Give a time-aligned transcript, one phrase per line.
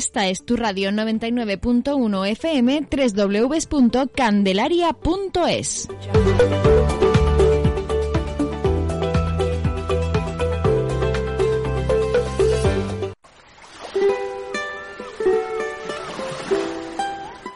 [0.00, 5.88] Esta es tu radio 99.1 FM www.candelaria.es.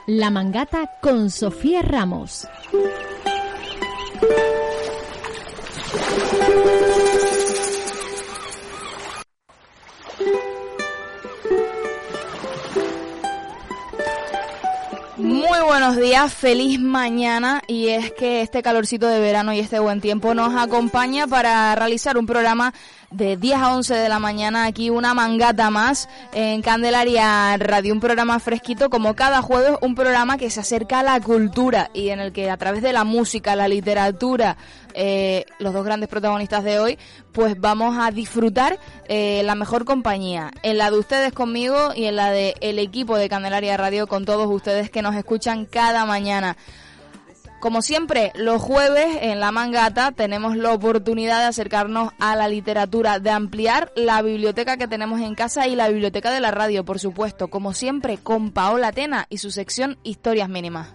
[0.07, 2.47] La Mangata con Sofía Ramos.
[15.46, 17.62] Muy buenos días, feliz mañana.
[17.66, 22.16] Y es que este calorcito de verano y este buen tiempo nos acompaña para realizar
[22.16, 22.73] un programa
[23.15, 28.01] de 10 a 11 de la mañana aquí una mangata más en Candelaria Radio, un
[28.01, 32.18] programa fresquito como cada jueves, un programa que se acerca a la cultura y en
[32.18, 34.56] el que a través de la música, la literatura,
[34.95, 36.98] eh, los dos grandes protagonistas de hoy,
[37.30, 42.16] pues vamos a disfrutar eh, la mejor compañía, en la de ustedes conmigo y en
[42.16, 46.56] la de el equipo de Candelaria Radio con todos ustedes que nos escuchan cada mañana.
[47.65, 53.21] Como siempre, los jueves en La Mangata tenemos la oportunidad de acercarnos a la literatura,
[53.21, 56.98] de ampliar la biblioteca que tenemos en casa y la biblioteca de la radio, por
[56.98, 60.88] supuesto, como siempre, con Paola Tena y su sección Historias Mínimas.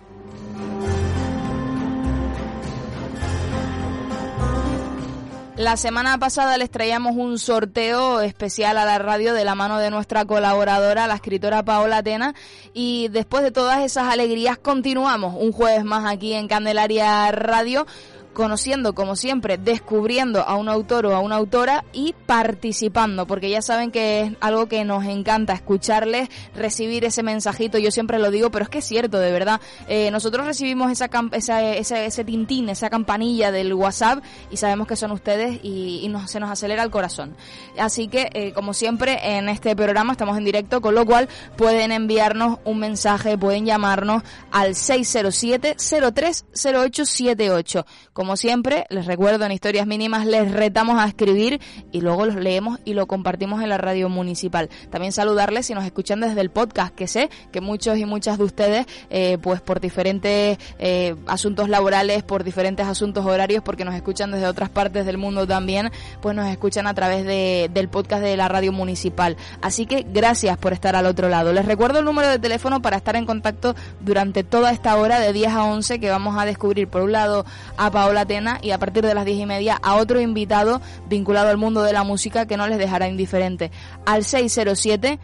[5.60, 9.90] La semana pasada les traíamos un sorteo especial a la radio de la mano de
[9.90, 12.34] nuestra colaboradora, la escritora Paola Tena,
[12.74, 17.86] y después de todas esas alegrías continuamos un jueves más aquí en Candelaria Radio
[18.34, 23.62] conociendo, como siempre, descubriendo a un autor o a una autora y participando, porque ya
[23.62, 28.52] saben que es algo que nos encanta escucharles, recibir ese mensajito, yo siempre lo digo,
[28.52, 29.60] pero es que es cierto, de verdad.
[29.88, 35.12] Eh, nosotros recibimos esa, esa, ese tintín, esa campanilla del WhatsApp y sabemos que son
[35.12, 37.36] ustedes y, nos, se nos acelera el corazón.
[37.78, 41.92] Así que, eh, como siempre, en este programa estamos en directo, con lo cual pueden
[41.92, 47.86] enviarnos un mensaje, pueden llamarnos al 607 030878
[48.20, 51.62] como siempre, les recuerdo en Historias Mínimas, les retamos a escribir
[51.94, 54.68] y luego los leemos y lo compartimos en la radio municipal.
[54.90, 58.44] También saludarles si nos escuchan desde el podcast, que sé que muchos y muchas de
[58.44, 64.32] ustedes, eh, pues por diferentes eh, asuntos laborales, por diferentes asuntos horarios, porque nos escuchan
[64.32, 65.90] desde otras partes del mundo también,
[66.22, 69.38] pues nos escuchan a través de, del podcast de la radio municipal.
[69.62, 71.54] Así que gracias por estar al otro lado.
[71.54, 75.32] Les recuerdo el número de teléfono para estar en contacto durante toda esta hora de
[75.32, 77.46] 10 a 11 que vamos a descubrir por un lado
[77.78, 80.81] a Paola la Tena y a partir de las diez y media a otro invitado
[81.08, 83.71] vinculado al mundo de la música que no les dejará indiferente.
[84.05, 85.20] Al 607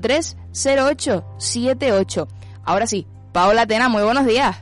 [0.00, 2.28] 03 0878.
[2.64, 4.56] Ahora sí, Paola Tena, muy buenos días.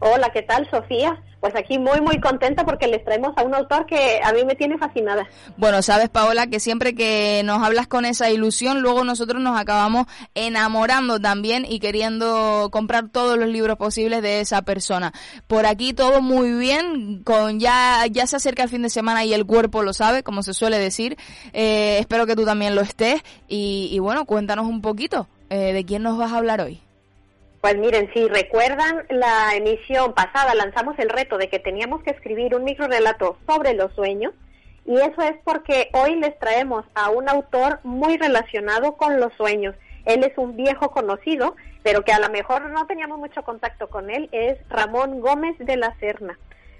[0.00, 1.22] Hola, ¿qué tal, Sofía?
[1.42, 4.54] Pues aquí muy, muy contenta porque les traemos a un autor que a mí me
[4.54, 5.26] tiene fascinada.
[5.56, 10.06] Bueno, sabes, Paola, que siempre que nos hablas con esa ilusión, luego nosotros nos acabamos
[10.36, 15.12] enamorando también y queriendo comprar todos los libros posibles de esa persona.
[15.48, 19.34] Por aquí todo muy bien, con ya, ya se acerca el fin de semana y
[19.34, 21.16] el cuerpo lo sabe, como se suele decir.
[21.52, 23.20] Eh, espero que tú también lo estés.
[23.48, 26.80] Y, bueno, cuéntanos un poquito eh, de quién nos vas a hablar hoy.
[27.62, 32.56] Pues miren, si recuerdan la emisión pasada, lanzamos el reto de que teníamos que escribir
[32.56, 34.34] un microrelato sobre los sueños,
[34.84, 39.76] y eso es porque hoy les traemos a un autor muy relacionado con los sueños.
[40.06, 44.10] Él es un viejo conocido, pero que a lo mejor no teníamos mucho contacto con
[44.10, 46.36] él, es Ramón Gómez de la Serna.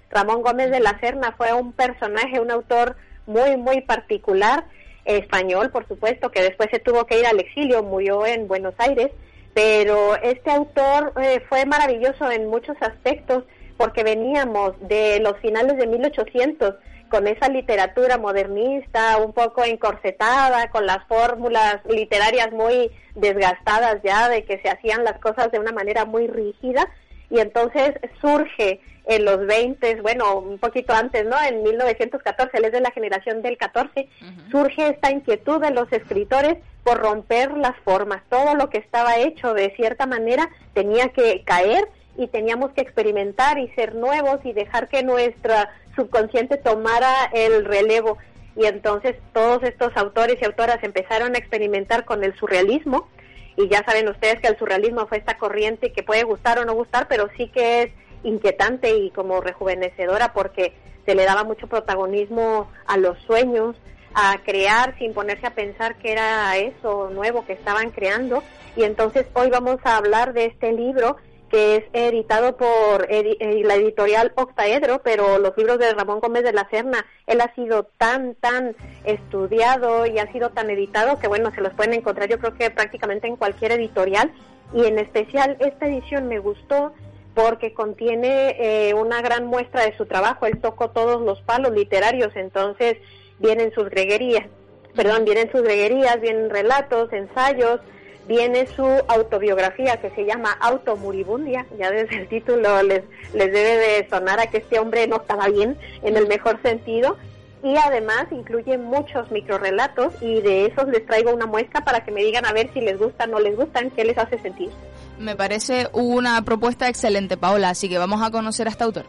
[0.09, 4.65] Ramón Gómez de la Serna fue un personaje, un autor muy, muy particular,
[5.05, 9.11] español, por supuesto, que después se tuvo que ir al exilio, murió en Buenos Aires,
[9.53, 13.43] pero este autor eh, fue maravilloso en muchos aspectos
[13.77, 16.75] porque veníamos de los finales de 1800
[17.09, 24.43] con esa literatura modernista, un poco encorsetada, con las fórmulas literarias muy desgastadas ya, de
[24.45, 26.89] que se hacían las cosas de una manera muy rígida,
[27.29, 31.35] y entonces surge en los 20, bueno, un poquito antes, ¿no?
[31.39, 34.07] En 1914, él es de la generación del 14,
[34.49, 38.21] surge esta inquietud de los escritores por romper las formas.
[38.29, 41.87] Todo lo que estaba hecho de cierta manera tenía que caer
[42.17, 48.17] y teníamos que experimentar y ser nuevos y dejar que nuestra subconsciente tomara el relevo.
[48.55, 53.07] y entonces todos estos autores y autoras empezaron a experimentar con el surrealismo
[53.55, 56.73] y ya saben ustedes que el surrealismo fue esta corriente que puede gustar o no
[56.73, 57.91] gustar, pero sí que es
[58.23, 60.73] inquietante y como rejuvenecedora porque
[61.05, 63.75] se le daba mucho protagonismo a los sueños,
[64.13, 68.43] a crear sin ponerse a pensar que era eso nuevo que estaban creando.
[68.75, 71.17] Y entonces hoy vamos a hablar de este libro
[71.53, 76.51] que es editado por eh, la editorial Octaedro, pero los libros de Ramón Gómez de
[76.51, 81.51] la Serna, él ha sido tan, tan estudiado y ha sido tan editado que, bueno,
[81.53, 84.31] se los pueden encontrar yo creo que prácticamente en cualquier editorial.
[84.73, 86.91] Y en especial esta edición me gustó
[87.35, 90.47] porque contiene eh, una gran muestra de su trabajo.
[90.47, 92.97] Él tocó todos los palos literarios, entonces
[93.43, 94.47] vienen sus greguerías,
[94.95, 97.81] perdón, vienen sus greguerías, vienen relatos, ensayos,
[98.27, 103.03] viene su autobiografía que se llama Automuribundia, ya desde el título les,
[103.33, 107.17] les debe de sonar a que este hombre no estaba bien en el mejor sentido,
[107.63, 112.21] y además incluye muchos microrelatos y de esos les traigo una muestra para que me
[112.21, 114.69] digan a ver si les gustan o no les gustan, qué les hace sentir.
[115.17, 119.05] Me parece una propuesta excelente, Paola, así que vamos a conocer a este autor.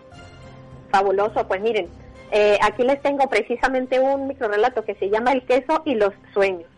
[0.91, 1.89] Fabuloso, pues miren,
[2.37, 6.69] eh, aquí les tengo precisamente un microrelato que se llama El queso y los sueños.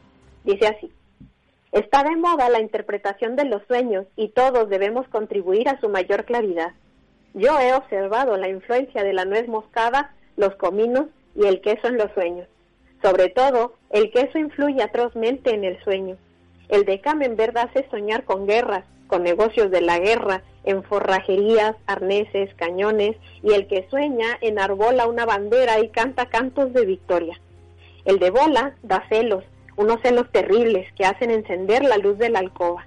[0.45, 0.93] Dice así.
[1.73, 6.27] Está de moda la interpretación de los sueños y todos debemos contribuir a su mayor
[6.27, 6.73] claridad.
[7.33, 11.97] Yo he observado la influencia de la nuez moscada, los cominos y el queso en
[11.97, 12.47] los sueños.
[13.03, 16.19] Sobre todo, el queso influye atrozmente en el sueño.
[16.69, 17.01] El de
[17.31, 23.55] verdad hace soñar con guerras, con negocios de la guerra, en forrajerías, arneses, cañones, y
[23.55, 27.41] el que sueña enarbola una bandera y canta cantos de victoria.
[28.05, 29.45] El de bola da celos,
[29.77, 32.87] unos celos terribles que hacen encender la luz de la alcoba.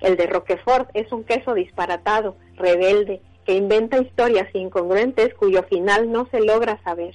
[0.00, 6.26] El de Roquefort es un queso disparatado, rebelde, que inventa historias incongruentes cuyo final no
[6.30, 7.14] se logra saber.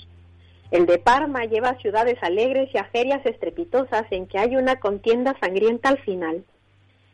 [0.71, 5.89] El de Parma lleva ciudades alegres y ajerias estrepitosas en que hay una contienda sangrienta
[5.89, 6.43] al final.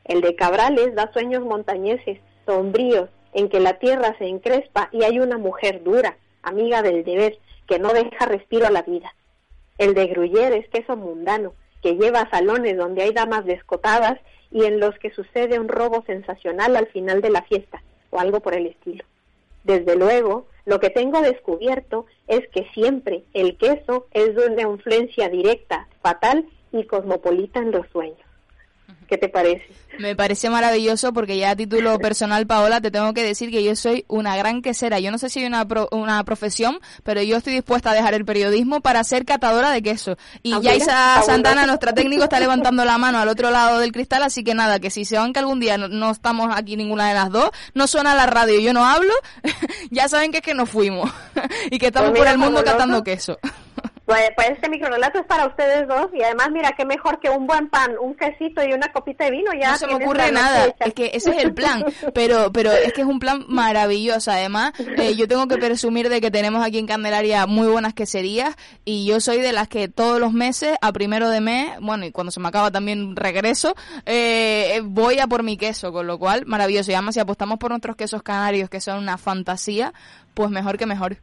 [0.06, 5.19] El de Cabrales da sueños montañeses, sombríos, en que la tierra se encrespa y hay
[5.19, 7.38] una mujer dura, amiga del deber,
[7.68, 9.13] que no deja respiro a la vida.
[9.78, 14.19] El de Gruyère es queso mundano, que lleva salones donde hay damas descotadas
[14.51, 17.81] y en los que sucede un robo sensacional al final de la fiesta,
[18.12, 19.04] o algo por el estilo.
[19.63, 25.30] Desde luego, lo que tengo descubierto es que siempre el queso es de una influencia
[25.30, 28.22] directa, fatal y cosmopolita en los sueños.
[29.07, 29.65] ¿Qué te parece?
[30.00, 33.75] Me parece maravilloso porque ya a título personal, Paola, te tengo que decir que yo
[33.75, 35.00] soy una gran quesera.
[35.00, 38.25] Yo no sé si hay una, una profesión, pero yo estoy dispuesta a dejar el
[38.25, 40.18] periodismo para ser catadora de queso.
[40.41, 44.24] Y ya Isa Santana, nuestra técnico, está levantando la mano al otro lado del cristal,
[44.24, 47.13] así que nada, que si se van que algún día no, estamos aquí ninguna de
[47.13, 49.13] las dos, no suena la radio y yo no hablo,
[49.91, 51.12] ya saben que es que nos fuimos
[51.69, 53.38] y que estamos pues por el mundo catando queso.
[54.05, 57.47] Pues, pues, este microrelato es para ustedes dos y además mira qué mejor que un
[57.47, 59.71] buen pan, un quesito y una copita de vino ya.
[59.71, 63.01] No se me ocurre nada, es que ese es el plan, pero pero es que
[63.01, 64.29] es un plan maravilloso.
[64.31, 68.55] Además, eh, yo tengo que presumir de que tenemos aquí en Candelaria muy buenas queserías
[68.83, 72.11] y yo soy de las que todos los meses, a primero de mes, bueno y
[72.11, 73.73] cuando se me acaba también regreso,
[74.06, 76.91] eh, voy a por mi queso, con lo cual maravilloso.
[76.91, 79.94] Y además si apostamos por nuestros quesos canarios que son una fantasía,
[80.33, 81.17] pues mejor que mejor.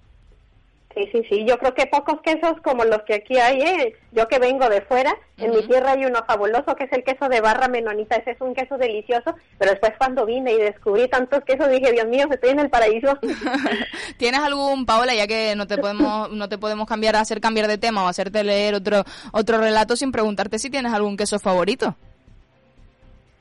[0.95, 1.45] Sí, sí, sí.
[1.47, 3.97] Yo creo que pocos quesos como los que aquí hay, ¿eh?
[4.11, 7.29] yo que vengo de fuera, en mi tierra hay uno fabuloso que es el queso
[7.29, 8.17] de barra menonita.
[8.17, 12.09] Ese es un queso delicioso, pero después cuando vine y descubrí tantos quesos dije, Dios
[12.09, 13.17] mío, estoy en el paraíso.
[14.17, 17.79] ¿Tienes algún, Paola, ya que no te podemos no te podemos cambiar, hacer cambiar de
[17.79, 21.95] tema o hacerte leer otro otro relato sin preguntarte si tienes algún queso favorito?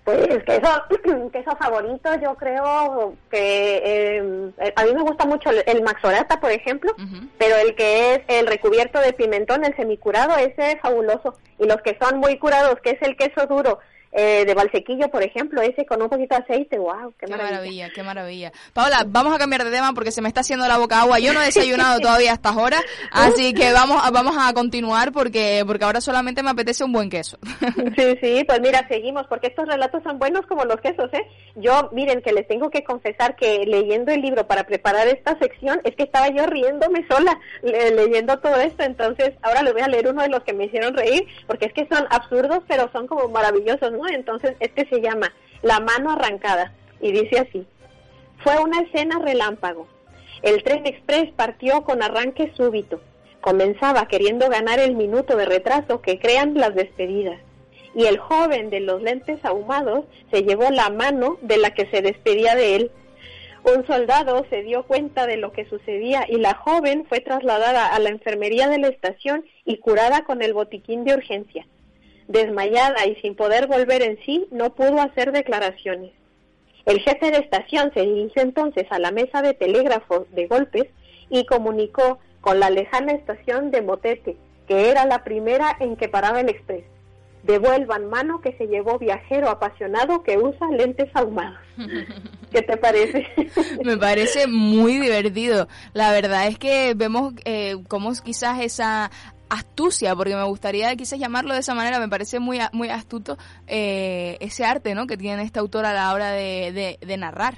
[0.10, 6.40] Pues queso, queso favorito, yo creo que em, a mí me gusta mucho el, maxorata,
[6.40, 6.96] por ejemplo,
[7.38, 11.36] pero el que es el recubierto de pimentón, el semicurado, ese es fabuloso.
[11.60, 13.80] Y los que son muy curados, que es el queso duro,
[14.12, 17.90] eh, de balsequillo, por ejemplo, ese con un poquito de aceite, wow, qué, maravilla.
[17.94, 21.02] Qué maravilla, Paola, vamos a cambiar de tema porque se me está haciendo la boca
[21.02, 21.20] agua.
[21.20, 25.12] Yo no he desayunado todavía a estas horas, así que vamos a, vamos a continuar
[25.12, 27.38] porque porque ahora solamente me apetece un buen queso.
[28.00, 31.26] Sí, sí, pues mira, seguimos porque estos relatos son buenos como los quesos, ¿eh?
[31.56, 35.82] Yo, miren, que les tengo que confesar que leyendo el libro para preparar esta sección
[35.84, 40.08] es que estaba yo riéndome sola leyendo todo esto, entonces ahora les voy a leer
[40.08, 43.28] uno de los que me hicieron reír porque es que son absurdos, pero son como
[43.28, 47.66] maravillosos, entonces este se llama La mano arrancada y dice así,
[48.44, 49.88] fue una escena relámpago.
[50.42, 53.02] El tren express partió con arranque súbito.
[53.42, 57.40] Comenzaba queriendo ganar el minuto de retraso que crean las despedidas.
[57.96, 62.02] Y el joven de los lentes ahumados se llevó la mano de la que se
[62.02, 62.92] despedía de él.
[63.64, 68.00] Un soldado se dio cuenta de lo que sucedía y la joven fue trasladada a
[68.00, 71.66] la enfermería de la estación y curada con el botiquín de urgencia.
[72.30, 76.12] Desmayada y sin poder volver en sí, no pudo hacer declaraciones.
[76.86, 80.86] El jefe de estación se dirigió entonces a la mesa de telégrafo de golpes
[81.30, 86.40] y comunicó con la lejana estación de Motete, que era la primera en que paraba
[86.40, 86.86] el express.
[87.44, 91.60] Devuelvan mano que se llevó viajero apasionado que usa lentes ahumados.
[92.52, 93.28] ¿Qué te parece?
[93.84, 95.68] Me parece muy divertido.
[95.94, 99.10] La verdad es que vemos eh, cómo quizás esa
[99.50, 103.38] astucia, porque me gustaría quizás llamarlo de esa manera, me parece muy, muy astuto
[103.68, 105.08] eh, ese arte ¿no?
[105.08, 107.56] que tiene este autor a la hora de, de narrar.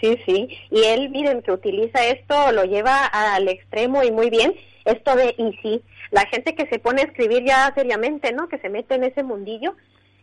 [0.00, 0.48] Sí, sí.
[0.70, 4.54] Y él, miren, que utiliza esto, lo lleva al extremo y muy bien.
[4.84, 8.48] Esto de y sí, la gente que se pone a escribir ya seriamente, ¿no?
[8.48, 9.74] Que se mete en ese mundillo,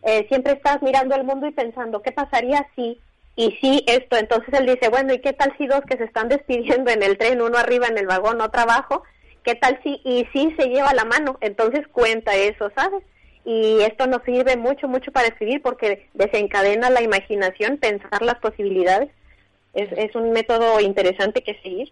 [0.03, 2.99] eh, siempre estás mirando el mundo y pensando, ¿qué pasaría si?
[3.35, 4.17] Y sí, esto.
[4.17, 7.17] Entonces él dice, bueno, ¿y qué tal si dos que se están despidiendo en el
[7.17, 9.03] tren, uno arriba en el vagón, otro abajo?
[9.43, 10.01] ¿Qué tal si?
[10.03, 11.37] Y sí se lleva la mano.
[11.41, 13.03] Entonces cuenta eso, ¿sabes?
[13.43, 19.09] y esto nos sirve mucho, mucho para escribir porque desencadena la imaginación, pensar las posibilidades
[19.73, 21.91] es, es un método interesante que seguir.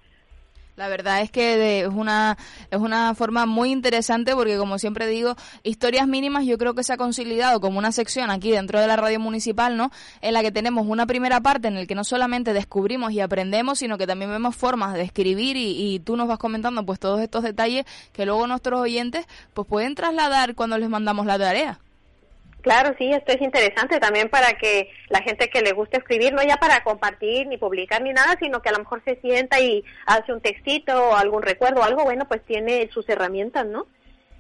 [0.79, 2.37] La verdad es que es una
[2.71, 6.93] es una forma muy interesante porque como siempre digo, historias mínimas yo creo que se
[6.93, 9.91] ha consolidado como una sección aquí dentro de la radio municipal, ¿no?
[10.21, 13.79] En la que tenemos una primera parte en la que no solamente descubrimos y aprendemos,
[13.79, 17.19] sino que también vemos formas de escribir y, y tú nos vas comentando pues todos
[17.19, 21.81] estos detalles que luego nuestros oyentes pues pueden trasladar cuando les mandamos la tarea.
[22.61, 26.43] Claro, sí, esto es interesante también para que la gente que le guste escribir, no
[26.43, 29.83] ya para compartir ni publicar ni nada, sino que a lo mejor se sienta y
[30.05, 33.87] hace un textito o algún recuerdo o algo, bueno, pues tiene sus herramientas, ¿no?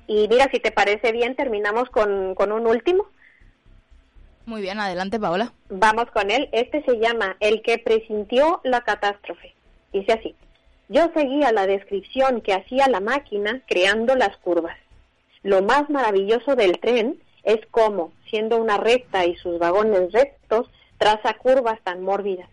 [0.07, 3.07] Y mira, si te parece bien, terminamos con, con un último.
[4.45, 5.53] Muy bien, adelante, Paola.
[5.69, 6.49] Vamos con él.
[6.51, 9.53] Este se llama El que presintió la catástrofe.
[9.93, 10.35] Dice así.
[10.87, 14.75] Yo seguía la descripción que hacía la máquina creando las curvas.
[15.43, 21.33] Lo más maravilloso del tren es como, siendo una recta y sus vagones rectos, traza
[21.33, 22.47] curvas tan mórbidas.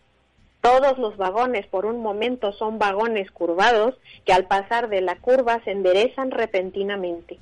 [0.63, 5.61] Todos los vagones por un momento son vagones curvados que al pasar de la curva
[5.65, 7.39] se enderezan repentinamente.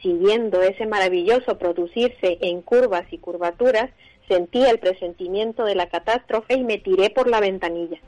[0.00, 3.90] Siguiendo ese maravilloso producirse en curvas y curvaturas,
[4.28, 7.98] sentí el presentimiento de la catástrofe y me tiré por la ventanilla.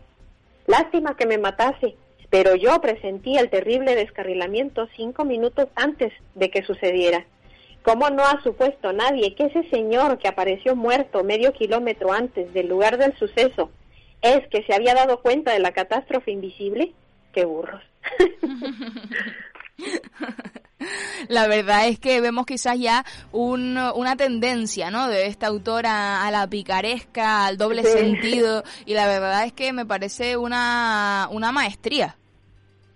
[0.67, 1.97] Lástima que me matase,
[2.31, 7.27] pero yo presentí el terrible descarrilamiento cinco minutos antes de que sucediera.
[7.83, 12.69] ¿Cómo no ha supuesto nadie que ese señor que apareció muerto medio kilómetro antes del
[12.69, 13.71] lugar del suceso
[14.21, 16.93] es que se había dado cuenta de la catástrofe invisible?
[17.33, 17.83] ¡Qué burros!
[21.29, 25.09] La verdad es que vemos quizás ya una tendencia, ¿no?
[25.09, 29.85] De esta autora a la picaresca, al doble sentido, y la verdad es que me
[29.85, 32.17] parece una, una maestría.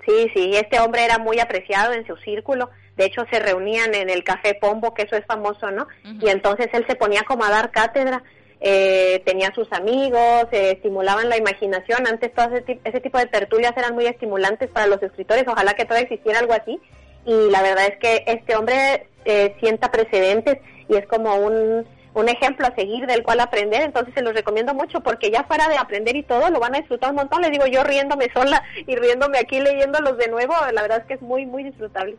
[0.06, 4.10] Sí, sí, este hombre era muy apreciado en su círculo de hecho se reunían en
[4.10, 5.86] el Café Pombo, que eso es famoso, ¿no?
[6.20, 8.22] Y entonces él se ponía como a dar cátedra,
[8.60, 13.94] eh, tenía sus amigos, eh, estimulaban la imaginación, antes todo ese, tipo de tertulias eran
[13.94, 16.80] muy estimulantes para los escritores, ojalá que todavía existiera algo así,
[17.24, 20.58] y la verdad es que este hombre eh, sienta precedentes
[20.88, 24.74] y es como un, un ejemplo a seguir del cual aprender, entonces se los recomiendo
[24.74, 27.50] mucho porque ya fuera de aprender y todo lo van a disfrutar un montón, les
[27.50, 31.22] digo yo riéndome sola y riéndome aquí leyéndolos de nuevo, la verdad es que es
[31.22, 32.16] muy, muy disfrutable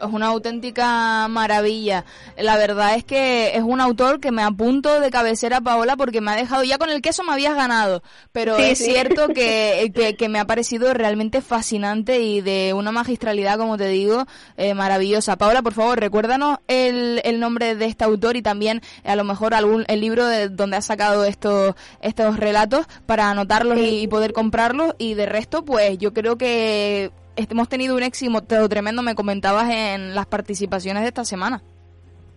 [0.00, 2.04] es una auténtica maravilla.
[2.36, 6.32] La verdad es que es un autor que me apunto de cabecera, Paola, porque me
[6.32, 10.38] ha dejado, ya con el queso me habías ganado, pero es cierto que, que, me
[10.38, 14.26] ha parecido realmente fascinante y de una magistralidad, como te digo,
[14.56, 15.36] eh, maravillosa.
[15.36, 19.54] Paola, por favor, recuérdanos el, el nombre de este autor y también a lo mejor
[19.54, 24.94] algún el libro de donde ha sacado estos, estos relatos para anotarlos y poder comprarlos
[24.98, 30.14] y de resto, pues yo creo que hemos tenido un éxito tremendo, me comentabas en
[30.14, 31.62] las participaciones de esta semana.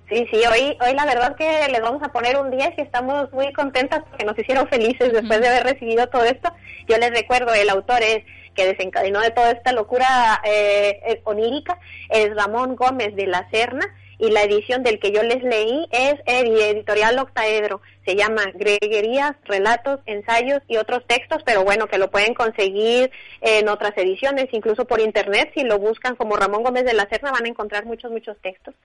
[0.10, 3.32] Sí, sí, hoy, hoy la verdad que les vamos a poner un 10 y estamos
[3.32, 6.52] muy contentas porque nos hicieron felices después de haber recibido todo esto.
[6.88, 8.24] Yo les recuerdo, el autor es
[8.56, 11.78] que desencadenó de toda esta locura eh, eh onírica,
[12.10, 13.86] es Ramón Gómez de la Serna
[14.20, 17.82] y la edición del que yo les leí es editorial Octaedro.
[18.06, 23.70] Se llama Greguerías, Relatos, Ensayos y otros textos, pero bueno, que lo pueden conseguir en
[23.70, 25.52] otras ediciones, incluso por internet.
[25.56, 28.76] Si lo buscan como Ramón Gómez de la Serna van a encontrar muchos, muchos textos.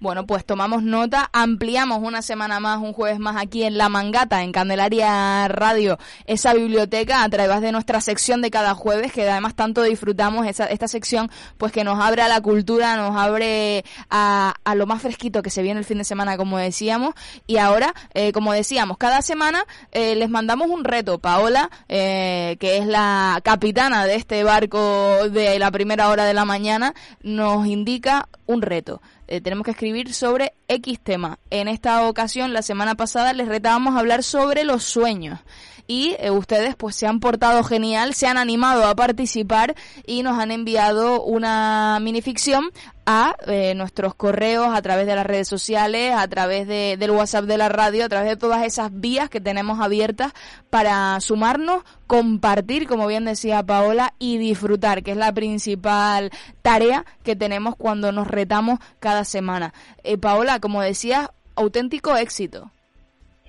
[0.00, 4.42] Bueno, pues tomamos nota, ampliamos una semana más, un jueves más aquí en La Mangata,
[4.42, 9.54] en Candelaria Radio, esa biblioteca a través de nuestra sección de cada jueves, que además
[9.54, 14.54] tanto disfrutamos esa, esta sección, pues que nos abre a la cultura, nos abre a,
[14.64, 17.14] a lo más fresquito que se viene el fin de semana, como decíamos.
[17.46, 21.18] Y ahora, eh, como decíamos, cada semana eh, les mandamos un reto.
[21.18, 26.44] Paola, eh, que es la capitana de este barco de la primera hora de la
[26.44, 29.00] mañana, nos indica un reto.
[29.26, 31.38] Eh, tenemos que escribir sobre X tema.
[31.50, 35.40] En esta ocasión, la semana pasada, les retábamos a hablar sobre los sueños.
[35.86, 39.74] Y eh, ustedes pues se han portado genial, se han animado a participar
[40.06, 42.70] y nos han enviado una minificción
[43.06, 47.44] a eh, nuestros correos, a través de las redes sociales, a través de, del WhatsApp
[47.44, 50.32] de la radio, a través de todas esas vías que tenemos abiertas
[50.70, 56.30] para sumarnos, compartir, como bien decía Paola, y disfrutar, que es la principal
[56.62, 59.74] tarea que tenemos cuando nos retamos cada semana.
[60.02, 62.70] Eh, Paola, como decías, auténtico éxito.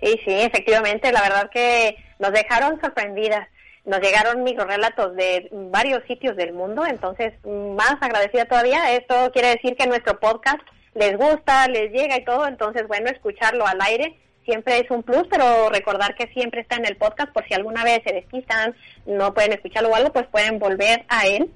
[0.02, 3.48] Sí, sí, efectivamente, la verdad que nos dejaron sorprendidas.
[3.86, 8.94] Nos llegaron microrelatos de varios sitios del mundo, entonces más agradecida todavía.
[8.94, 10.60] Esto quiere decir que nuestro podcast
[10.96, 15.28] les gusta, les llega y todo, entonces bueno, escucharlo al aire siempre es un plus,
[15.30, 19.34] pero recordar que siempre está en el podcast por si alguna vez se despistan, no
[19.34, 21.52] pueden escucharlo o algo, pues pueden volver a él.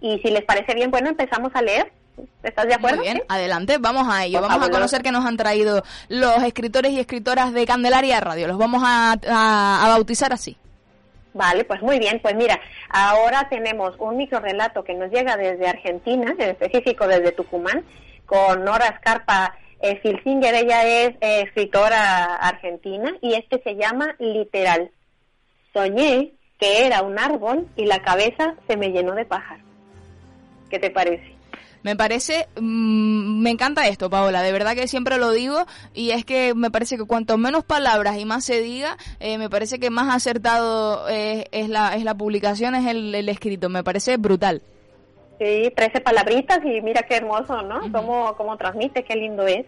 [0.00, 1.92] Y si les parece bien, bueno, empezamos a leer.
[2.42, 2.98] ¿Estás de acuerdo?
[2.98, 4.40] Muy bien, adelante, vamos a ello.
[4.40, 8.48] Vamos a conocer qué nos han traído los escritores y escritoras de Candelaria Radio.
[8.48, 10.56] Los vamos a, a, bautizar así.
[11.34, 12.20] Vale, pues muy bien.
[12.20, 17.84] Pues mira, ahora tenemos un microrelato que nos llega desde Argentina, en específico desde Tucumán,
[18.26, 20.54] con Nora Scarpa eh, Filsinger.
[20.54, 24.90] Ella es eh, escritora argentina y este se llama Literal.
[25.72, 29.64] Soñé que era un árbol y la cabeza se me llenó de pájaros.
[30.70, 31.37] ¿Qué te parece?
[31.82, 36.24] Me parece, mmm, me encanta esto, Paola, de verdad que siempre lo digo y es
[36.24, 39.90] que me parece que cuanto menos palabras y más se diga, eh, me parece que
[39.90, 44.62] más acertado eh, es, la, es la publicación, es el, el, escrito, me parece brutal.
[45.38, 47.76] Sí, 13 palabritas y mira qué hermoso, ¿no?
[47.76, 48.36] Uh -huh.
[48.36, 49.66] cómo, transmite, qué lindo es.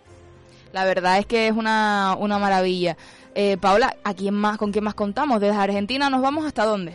[0.72, 2.96] La verdad es que es una, una maravilla.
[3.34, 5.40] Eh, Paola, ¿a quién más, ¿con quién más contamos?
[5.40, 6.94] ¿Desde Argentina nos vamos hasta dónde?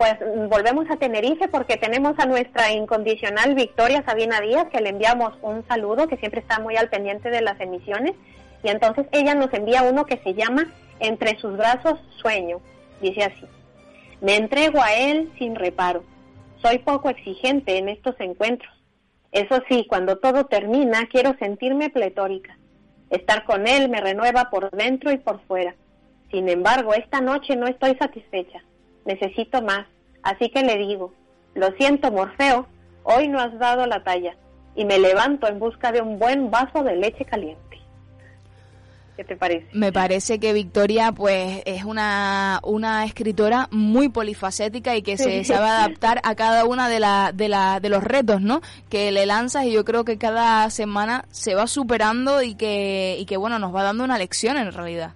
[0.00, 0.14] Pues
[0.48, 5.62] volvemos a Tenerife porque tenemos a nuestra incondicional Victoria Sabina Díaz, que le enviamos un
[5.68, 8.12] saludo, que siempre está muy al pendiente de las emisiones.
[8.62, 12.62] Y entonces ella nos envía uno que se llama Entre sus brazos sueño.
[13.02, 13.44] Dice así,
[14.22, 16.02] me entrego a él sin reparo.
[16.62, 18.72] Soy poco exigente en estos encuentros.
[19.32, 22.56] Eso sí, cuando todo termina, quiero sentirme pletórica.
[23.10, 25.74] Estar con él me renueva por dentro y por fuera.
[26.30, 28.62] Sin embargo, esta noche no estoy satisfecha
[29.04, 29.86] necesito más.
[30.22, 31.12] Así que le digo,
[31.54, 32.66] lo siento Morfeo,
[33.02, 34.36] hoy no has dado la talla,
[34.74, 37.70] y me levanto en busca de un buen vaso de leche caliente.
[39.16, 39.66] ¿Qué te parece?
[39.74, 45.68] Me parece que Victoria pues es una, una escritora muy polifacética y que se sabe
[45.68, 48.62] adaptar a cada una de, la, de, la, de los retos ¿no?
[48.88, 53.26] que le lanzas y yo creo que cada semana se va superando y que, y
[53.26, 55.12] que bueno, nos va dando una lección en realidad.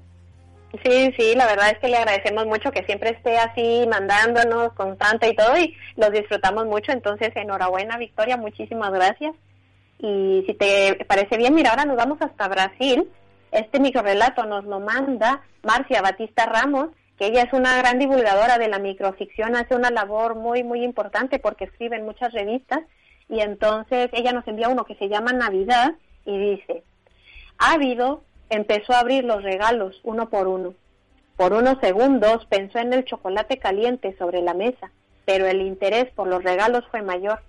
[0.82, 5.28] Sí, sí, la verdad es que le agradecemos mucho que siempre esté así mandándonos constante
[5.28, 6.90] y todo y los disfrutamos mucho.
[6.90, 9.34] Entonces, enhorabuena, Victoria, muchísimas gracias.
[9.98, 13.08] Y si te parece bien, mira, ahora nos vamos hasta Brasil.
[13.52, 18.68] Este microrelato nos lo manda Marcia Batista Ramos, que ella es una gran divulgadora de
[18.68, 22.80] la microficción, hace una labor muy, muy importante porque escribe en muchas revistas.
[23.28, 25.94] Y entonces ella nos envía uno que se llama Navidad
[26.26, 26.82] y dice,
[27.58, 30.74] ha habido empezó a abrir los regalos uno por uno.
[31.36, 34.90] Por unos segundos pensó en el chocolate caliente sobre la mesa,
[35.24, 37.40] pero el interés por los regalos fue mayor.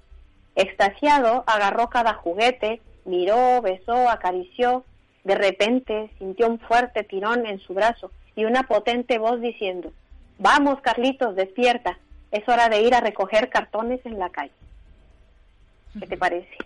[0.56, 4.84] Extasiado, agarró cada juguete, miró, besó, acarició.
[5.24, 9.92] De repente sintió un fuerte tirón en su brazo y una potente voz diciendo,
[10.38, 11.98] Vamos, Carlitos, despierta.
[12.32, 14.52] Es hora de ir a recoger cartones en la calle.
[16.00, 16.58] ¿Qué te parece?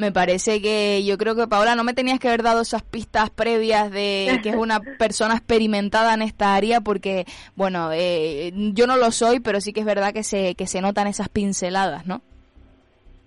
[0.00, 3.28] Me parece que yo creo que Paola no me tenías que haber dado esas pistas
[3.28, 8.96] previas de que es una persona experimentada en esta área porque, bueno, eh, yo no
[8.96, 12.22] lo soy, pero sí que es verdad que se, que se notan esas pinceladas, ¿no?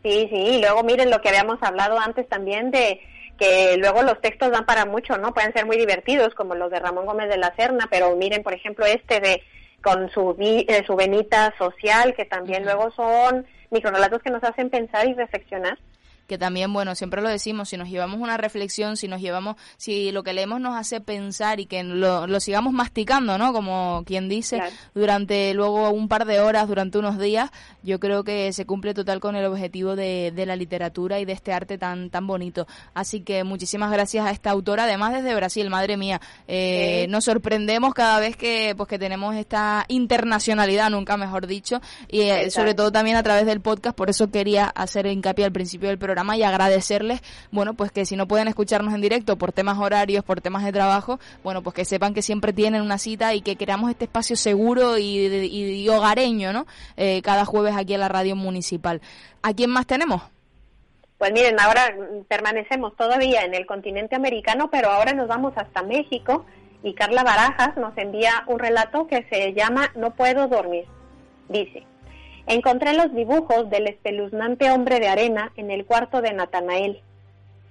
[0.02, 3.00] Sí, sí, y luego miren lo que habíamos hablado antes también de
[3.38, 5.32] que luego los textos dan para mucho, ¿no?
[5.32, 8.54] Pueden ser muy divertidos como los de Ramón Gómez de la Serna, pero miren, por
[8.54, 9.44] ejemplo, este de
[9.84, 12.74] con su, eh, su venita social, que también uh -huh.
[12.74, 15.78] luego son microrelatos que nos hacen pensar y reflexionar
[16.34, 20.12] que también, bueno, siempre lo decimos, si nos llevamos una reflexión, si nos llevamos, si
[20.12, 23.54] lo que leemos nos hace pensar y que lo, lo sigamos masticando, ¿no?
[23.54, 24.60] Como quien dice,
[24.96, 27.52] durante luego un par de horas, durante unos días,
[27.84, 31.34] yo creo que se cumple total con el objetivo de, de la literatura y de
[31.34, 32.66] este arte tan, tan bonito.
[32.96, 37.94] Así que muchísimas gracias a esta autora, además desde Brasil, madre mía, eh, nos sorprendemos
[37.94, 42.92] cada vez que, pues, que tenemos esta internacionalidad, nunca mejor dicho, y eh, sobre todo
[42.92, 46.44] también a través del podcast, por eso quería hacer hincapié al principio del programa y
[46.44, 50.64] agradecerles, bueno, pues que si no pueden escucharnos en directo por temas horarios, por temas
[50.64, 54.06] de trabajo, bueno, pues que sepan que siempre tienen una cita y que creamos este
[54.06, 56.66] espacio seguro y, hogareño, ¿no?
[56.98, 59.02] Eh, cada jueves aquí en la radio municipal.
[59.42, 60.22] ¿A quién más tenemos?
[61.18, 61.96] Pues miren, ahora
[62.28, 66.46] permanecemos todavía en el continente americano, pero ahora nos vamos hasta México
[66.84, 70.86] y Carla Barajas nos envía un relato que se llama No puedo dormir.
[71.48, 71.86] Dice,
[72.48, 77.02] encontré los dibujos del espeluznante hombre de arena en el cuarto de Natanael.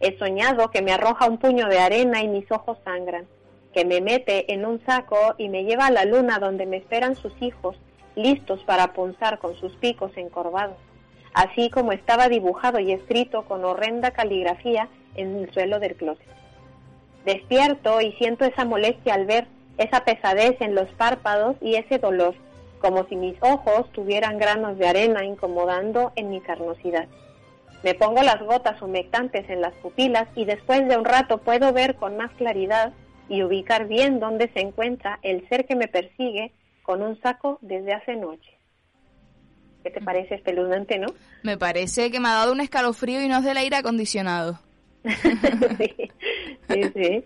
[0.00, 3.26] He soñado que me arroja un puño de arena y mis ojos sangran,
[3.72, 7.16] que me mete en un saco y me lleva a la luna donde me esperan
[7.16, 7.76] sus hijos,
[8.16, 10.76] listos para punzar con sus picos encorvados,
[11.34, 16.26] así como estaba dibujado y escrito con horrenda caligrafía en el suelo del closet.
[17.24, 19.46] Despierto y siento esa molestia al ver
[19.78, 22.34] esa pesadez en los párpados y ese dolor,
[22.82, 27.06] como si mis ojos tuvieran granos de arena incomodando en mi carnosidad.
[27.84, 31.94] Me pongo las gotas humectantes en las pupilas y después de un rato puedo ver
[31.94, 32.92] con más claridad
[33.28, 37.94] y ubicar bien dónde se encuentra el ser que me persigue con un saco desde
[37.94, 38.58] hace noche.
[39.84, 41.06] ¿Qué te parece espeluznante, no?
[41.42, 44.58] Me parece que me ha dado un escalofrío y no es del aire acondicionado.
[45.04, 46.10] sí,
[46.68, 47.24] sí, sí.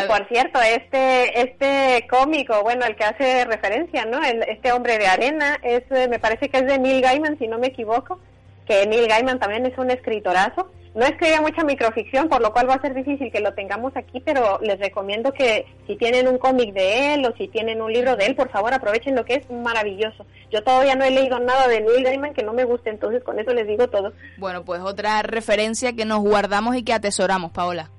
[0.00, 4.20] Que por cierto, este este cómico, bueno, el que hace referencia, ¿no?
[4.22, 7.58] este hombre de arena, es eh, me parece que es de Neil Gaiman, si no
[7.58, 8.18] me equivoco,
[8.66, 12.74] que Neil Gaiman también es un escritorazo no escribe mucha microficción, por lo cual va
[12.74, 16.72] a ser difícil que lo tengamos aquí, pero les recomiendo que si tienen un cómic
[16.72, 19.50] de él o si tienen un libro de él, por favor aprovechen lo que es
[19.50, 20.24] maravilloso.
[20.52, 23.40] Yo todavía no he leído nada de Neil Gaiman que no me guste, entonces con
[23.40, 24.12] eso les digo todo.
[24.38, 27.90] Bueno, pues otra referencia que nos guardamos y que atesoramos, Paola.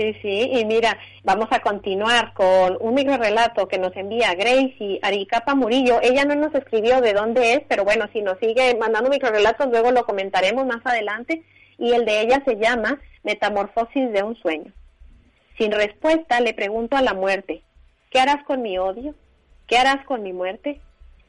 [0.00, 4.98] Sí, sí, y mira, vamos a continuar con un micro relato que nos envía Gracie
[5.02, 6.00] Aricapa Murillo.
[6.00, 9.68] Ella no nos escribió de dónde es, pero bueno, si nos sigue mandando micro relatos,
[9.68, 11.42] luego lo comentaremos más adelante
[11.76, 14.72] y el de ella se llama Metamorfosis de un sueño.
[15.58, 17.62] Sin respuesta le pregunto a la muerte,
[18.08, 19.14] ¿qué harás con mi odio?
[19.66, 20.80] ¿Qué harás con mi muerte?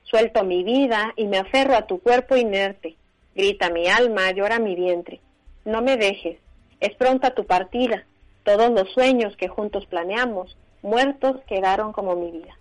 [0.04, 2.96] Suelto mi vida y me aferro a tu cuerpo inerte.
[3.36, 5.20] Grita mi alma, llora mi vientre.
[5.66, 6.38] No me dejes,
[6.80, 8.06] es pronta tu partida.
[8.44, 12.58] Todos los sueños que juntos planeamos, muertos quedaron como mi vida.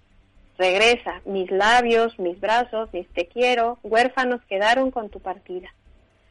[0.59, 5.69] Regresa, mis labios, mis brazos, mis te quiero, huérfanos quedaron con tu partida.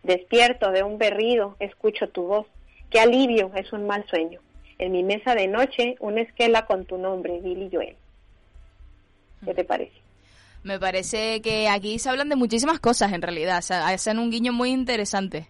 [0.04, 2.46] Despierto de un berrido, escucho tu voz.
[2.92, 4.40] Qué alivio, es un mal sueño.
[4.78, 7.96] En mi mesa de noche, una esquela con tu nombre, Billy Joel.
[9.44, 9.94] ¿Qué te parece?
[10.64, 14.70] Me parece que aquí se hablan de muchísimas cosas en realidad, hacen un guiño muy
[14.72, 15.48] interesante.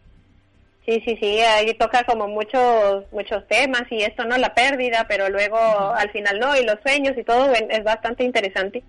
[0.90, 4.36] Sí, sí, sí, ahí toca como muchos muchos temas y esto, ¿no?
[4.40, 8.84] La pérdida, pero luego al final no, y los sueños y todo es bastante interesante.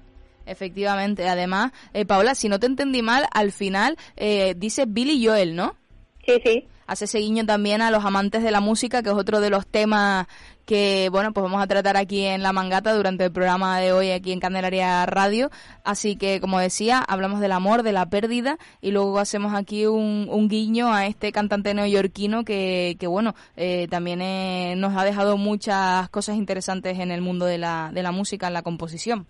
[0.46, 1.28] Efectivamente.
[1.28, 5.76] Además, eh, Paola, si no te entendí mal, al final eh, dice Billy Joel, ¿no?
[6.24, 6.66] Sí, sí.
[6.86, 9.66] Hace ese guiño también a los amantes de la música, que es otro de los
[9.66, 10.26] temas
[10.70, 14.12] que, bueno, pues vamos a tratar aquí en La Mangata durante el programa de hoy
[14.12, 15.50] aquí en Candelaria Radio.
[15.82, 20.28] Así que, como decía, hablamos del amor, de la pérdida y luego hacemos aquí un,
[20.30, 25.36] un guiño a este cantante neoyorquino que, que bueno, eh, también eh, nos ha dejado
[25.36, 29.26] muchas cosas interesantes en el mundo de la, de la música, en la composición.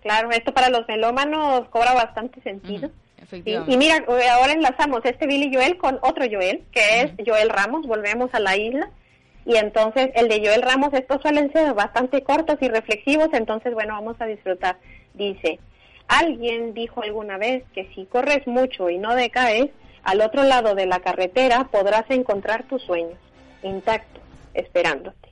[0.00, 2.90] Claro, esto para los melómanos cobra bastante sentido.
[3.66, 8.30] Y mira, ahora enlazamos este Billy Joel con otro Joel, que es Joel Ramos, volvemos
[8.32, 8.88] a la isla.
[9.46, 13.94] Y entonces el de Joel Ramos, estos suelen ser bastante cortos y reflexivos, entonces bueno,
[13.94, 14.78] vamos a disfrutar.
[15.12, 15.58] Dice,
[16.08, 19.70] alguien dijo alguna vez que si corres mucho y no decaes,
[20.02, 23.18] al otro lado de la carretera podrás encontrar tus sueños,
[23.62, 24.22] intactos,
[24.54, 25.23] esperándote.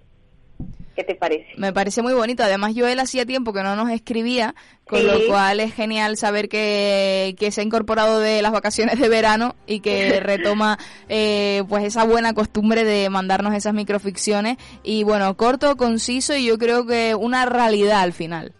[0.94, 1.46] ¿Qué te parece?
[1.56, 2.42] Me parece muy bonito.
[2.42, 7.34] Además, Joel hacía tiempo que no nos escribía, con lo cual es genial saber que,
[7.38, 10.78] que, se ha incorporado de las vacaciones de verano y que retoma
[11.08, 14.58] eh, pues esa buena costumbre de mandarnos esas microficciones.
[14.82, 18.52] Y bueno, corto, conciso y yo creo que una realidad al final.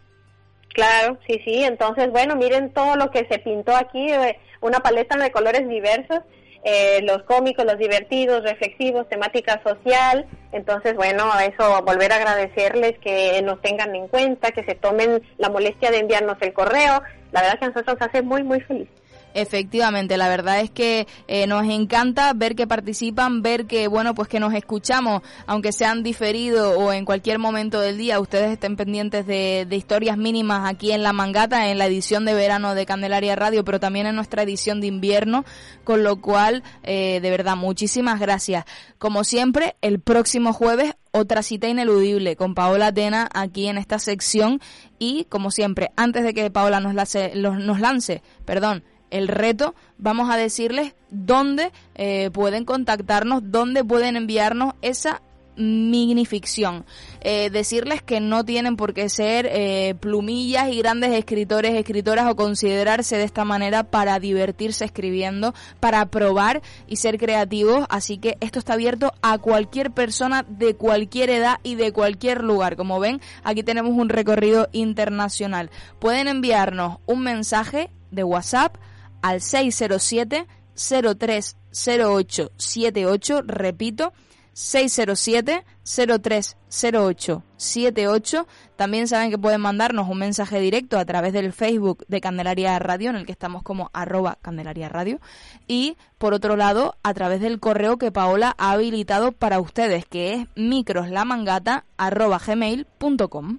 [0.72, 1.64] Claro, sí, sí.
[1.64, 6.20] Entonces, bueno, miren todo lo que se pintó aquí, eh, una paleta de colores diversos
[6.64, 10.26] eh, los cómicos, los divertidos, reflexivos, temática social.
[10.52, 15.22] Entonces, bueno, a eso volver a agradecerles que nos tengan en cuenta, que se tomen
[15.38, 17.02] la molestia de enviarnos el correo.
[17.32, 18.88] La verdad que a nosotros nos hace muy, muy feliz.
[19.34, 24.28] Efectivamente, la verdad es que eh, nos encanta ver que participan, ver que, bueno, pues
[24.28, 29.26] que nos escuchamos, aunque sean diferido o en cualquier momento del día, ustedes estén pendientes
[29.26, 33.64] de, historias mínimas aquí en La Mangata, en la edición de verano de Candelaria Radio,
[33.64, 35.44] pero también en nuestra edición de invierno,
[35.84, 38.64] con lo cual, eh, de verdad, muchísimas gracias.
[38.98, 44.60] Como siempre, el próximo jueves otra cita ineludible con Paola Atena aquí en esta sección
[44.98, 50.30] y como siempre antes de que Paola nos lance, nos lance perdón el reto, vamos
[50.30, 55.20] a decirles dónde eh, pueden contactarnos, dónde pueden enviarnos esa
[55.54, 56.86] minificción.
[57.20, 62.36] Eh, decirles que no tienen por qué ser eh, plumillas y grandes escritores, escritoras o
[62.36, 67.84] considerarse de esta manera para divertirse escribiendo, para probar y ser creativos.
[67.90, 72.76] Así que esto está abierto a cualquier persona de cualquier edad y de cualquier lugar.
[72.76, 75.70] Como ven, aquí tenemos un recorrido internacional.
[75.98, 78.76] Pueden enviarnos un mensaje de WhatsApp
[79.22, 84.12] al 607 030878, repito,
[84.54, 88.46] 607 030878.
[88.76, 93.10] También saben que pueden mandarnos un mensaje directo a través del Facebook de Candelaria Radio,
[93.10, 95.20] en el que estamos como arroba Candelaria Radio.
[95.66, 100.34] Y por otro lado, a través del correo que Paola ha habilitado para ustedes, que
[100.34, 103.58] es microslamangata arroba gmail.com.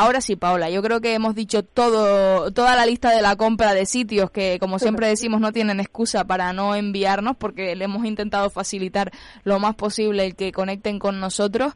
[0.00, 3.74] Ahora sí, Paola, yo creo que hemos dicho todo, toda la lista de la compra
[3.74, 8.04] de sitios que, como siempre decimos, no tienen excusa para no enviarnos porque le hemos
[8.04, 9.10] intentado facilitar
[9.42, 11.74] lo más posible el que conecten con nosotros.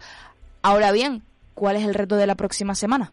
[0.62, 3.12] Ahora bien, ¿cuál es el reto de la próxima semana?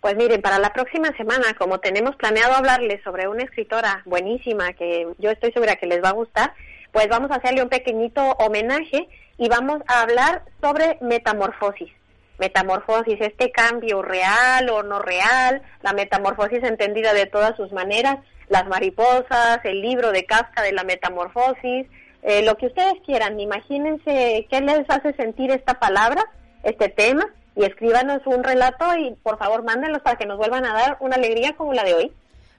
[0.00, 5.08] Pues miren, para la próxima semana, como tenemos planeado hablarles sobre una escritora buenísima que
[5.18, 6.54] yo estoy segura que les va a gustar,
[6.92, 11.90] pues vamos a hacerle un pequeñito homenaje y vamos a hablar sobre metamorfosis
[12.38, 18.18] metamorfosis, este cambio real o no real, la metamorfosis entendida de todas sus maneras,
[18.48, 21.86] las mariposas, el libro de Kafka de la metamorfosis,
[22.22, 26.24] eh, lo que ustedes quieran, imagínense qué les hace sentir esta palabra,
[26.62, 30.74] este tema, y escríbanos un relato y por favor mándenlos para que nos vuelvan a
[30.74, 32.12] dar una alegría como la de hoy.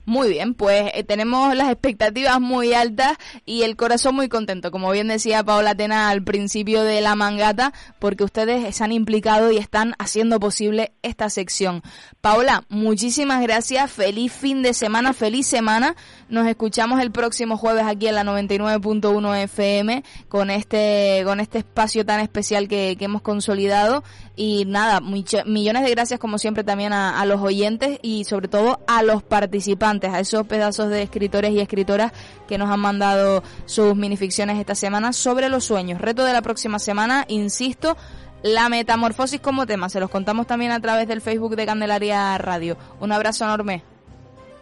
[0.06, 4.92] Muy bien, pues eh, tenemos las expectativas muy altas y el corazón muy contento, como
[4.92, 9.58] bien decía Paola Tena al principio de la mangata, porque ustedes se han implicado y
[9.58, 11.82] están haciendo posible esta sección.
[12.22, 15.96] Paola, muchísimas gracias, feliz fin de semana, feliz semana.
[16.28, 22.04] Nos escuchamos el próximo jueves aquí en la 99.1 FM con este con este espacio
[22.04, 24.04] tan especial que, hemos consolidado
[24.36, 28.80] y nada, millones de gracias como siempre también a, a los oyentes y sobre todo
[28.88, 32.12] a los participantes a esos pedazos de escritores y escritoras
[32.48, 36.02] que nos han mandado sus minificciones esta semana sobre los sueños.
[36.02, 37.96] Reto de la próxima semana, insisto,
[38.42, 39.90] la metamorfosis como tema.
[39.90, 42.78] Se los contamos también a través del Facebook de Candelaria Radio.
[43.00, 43.95] Un abrazo enorme.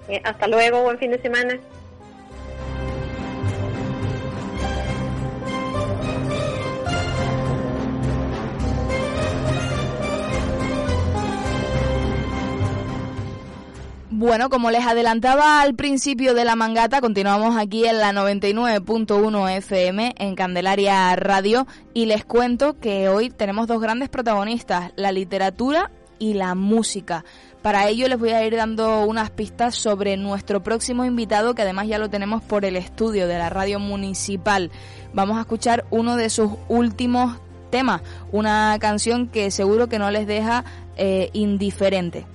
[0.08, 1.60] Eh, hasta luego, buen fin de semana.
[14.26, 20.14] Bueno, como les adelantaba al principio de la mangata, continuamos aquí en la 99.1 FM
[20.18, 26.36] en Candelaria Radio y les cuento que hoy tenemos dos grandes protagonistas, la literatura y
[26.36, 27.26] la música.
[27.64, 31.88] Para ello les voy a ir dando unas pistas sobre nuestro próximo invitado que además
[31.88, 34.70] ya lo tenemos por el estudio de la radio municipal.
[35.14, 38.02] Vamos a escuchar uno de sus últimos temas,
[38.34, 40.66] una canción que seguro que no les deja
[40.98, 42.26] eh, indiferente.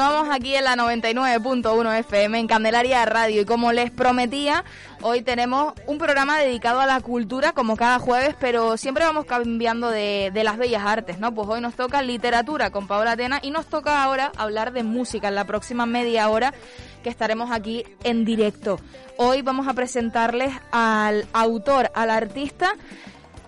[0.00, 4.64] Continuamos aquí en la 99.1 FM en Candelaria Radio y como les prometía,
[5.02, 9.90] hoy tenemos un programa dedicado a la cultura como cada jueves, pero siempre vamos cambiando
[9.90, 11.34] de, las bellas artes, ¿no?
[11.34, 15.28] Pues hoy nos toca literatura con Paola Atena y nos toca ahora hablar de música
[15.28, 16.54] en la próxima media hora
[17.02, 18.80] que estaremos aquí en directo.
[19.18, 22.72] Hoy vamos a presentarles al autor, al artista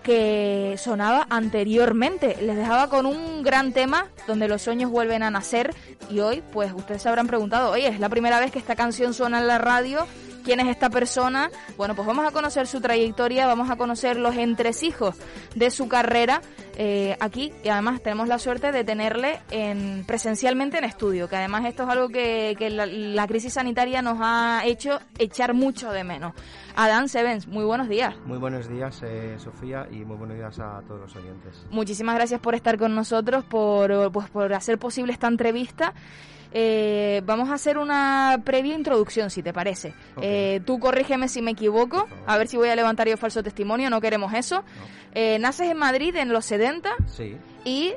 [0.03, 2.37] que sonaba anteriormente.
[2.41, 5.73] Les dejaba con un gran tema donde los sueños vuelven a nacer
[6.09, 9.13] y hoy pues ustedes se habrán preguntado, oye, es la primera vez que esta canción
[9.13, 10.05] suena en la radio
[10.43, 11.49] quién es esta persona.
[11.77, 15.15] Bueno, pues vamos a conocer su trayectoria, vamos a conocer los entresijos
[15.55, 16.41] de su carrera
[16.75, 21.65] eh, aquí y además tenemos la suerte de tenerle en, presencialmente en estudio, que además
[21.65, 26.33] esto es algo que, la, crisis sanitaria nos ha hecho echar mucho de menos.
[26.75, 28.15] Adán Sevens, muy buenos días.
[28.25, 31.65] Muy buenos días, eh, Sofía, y muy buenos días a todos los oyentes.
[31.69, 35.93] Muchísimas gracias por estar con nosotros, por, pues, por hacer posible esta entrevista.
[36.55, 39.93] Eh, vamos a hacer una previa introducción, si te parece.
[40.21, 43.89] Eh, tú corrígeme si me equivoco, a ver si voy a levantar yo falso testimonio,
[43.89, 44.63] no queremos eso.
[45.15, 47.37] Eh, naces en Madrid en los 70 sí.
[47.65, 47.93] Y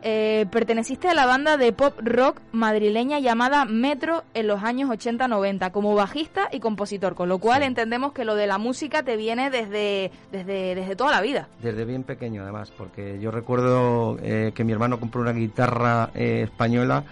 [0.51, 5.95] perteneciste a la banda de pop rock madrileña llamada Metro en los años 80-90 como
[5.95, 10.11] bajista y compositor, con lo cual entendemos que lo de la música te viene desde,
[10.33, 11.49] desde, desde toda la vida.
[11.63, 17.05] Desde bien pequeño además, porque yo recuerdo que mi hermano compró una guitarra española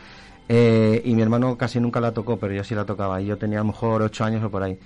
[0.48, 3.20] eh, y mi hermano casi nunca la tocó, pero yo sí la tocaba.
[3.20, 4.78] Y yo tenía a lo mejor ocho años o por ahí.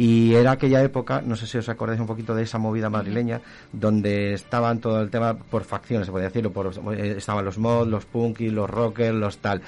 [0.00, 3.42] Y era aquella época, no sé si os acordáis un poquito de esa movida madrileña,
[3.70, 7.86] donde estaban todo el tema por facciones, se podría decirlo, por, eh, estaban los mods,
[7.86, 9.60] los punky, los rockers, los tal.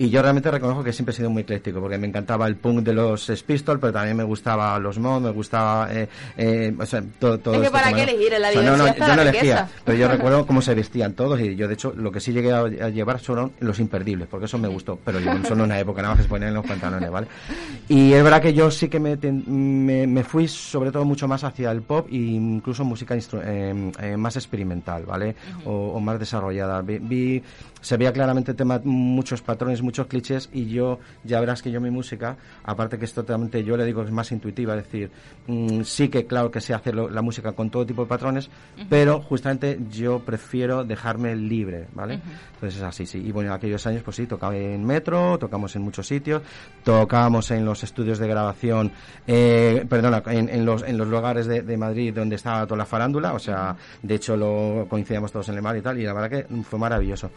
[0.00, 2.80] Y yo realmente reconozco que siempre he sido muy ecléctico, porque me encantaba el punk
[2.84, 7.02] de los Pistols, pero también me gustaba los mods, me gustaba, eh, eh, o sea,
[7.18, 9.22] todo, todo Es que para qué elegir, en la O sea, no, no, yo no
[9.22, 12.32] elegía, pero yo recuerdo cómo se vestían todos y yo de hecho lo que sí
[12.32, 15.70] llegué a, a llevar fueron los imperdibles, porque eso me gustó, pero yo solo en
[15.70, 17.26] una época nada más que se ponían en los pantalones, ¿vale?
[17.88, 19.42] Y es verdad que yo sí que me, ten-
[19.84, 23.92] me, me fui sobre todo mucho más hacia el pop e incluso música instru- eh,
[24.00, 25.34] eh, más experimental, ¿vale?
[25.64, 26.82] o, o más desarrollada.
[26.82, 27.42] Vi, vi-
[27.80, 31.90] se veía claramente tema, muchos patrones, muchos clichés y yo, ya verás que yo mi
[31.90, 35.10] música, aparte que es totalmente, yo le digo que es más intuitiva, es decir,
[35.46, 38.50] mm, sí que claro que sé hacer lo- la música con todo tipo de patrones,
[38.88, 42.20] pero justamente yo prefiero dejarme libre, ¿vale?
[42.54, 43.18] Entonces es así, sí.
[43.24, 46.42] Y bueno, en aquellos años pues sí, tocaba en metro, tocamos en muchos sitios,
[46.84, 48.92] tocábamos en los estudios de grabación,
[49.26, 52.86] eh, perdona, en, en los, en los lugares de, de Madrid donde estaba toda la
[52.86, 56.12] farándula, o sea, de hecho lo coincidíamos todos en el mar y tal, y la
[56.12, 57.30] verdad que fue maravilloso.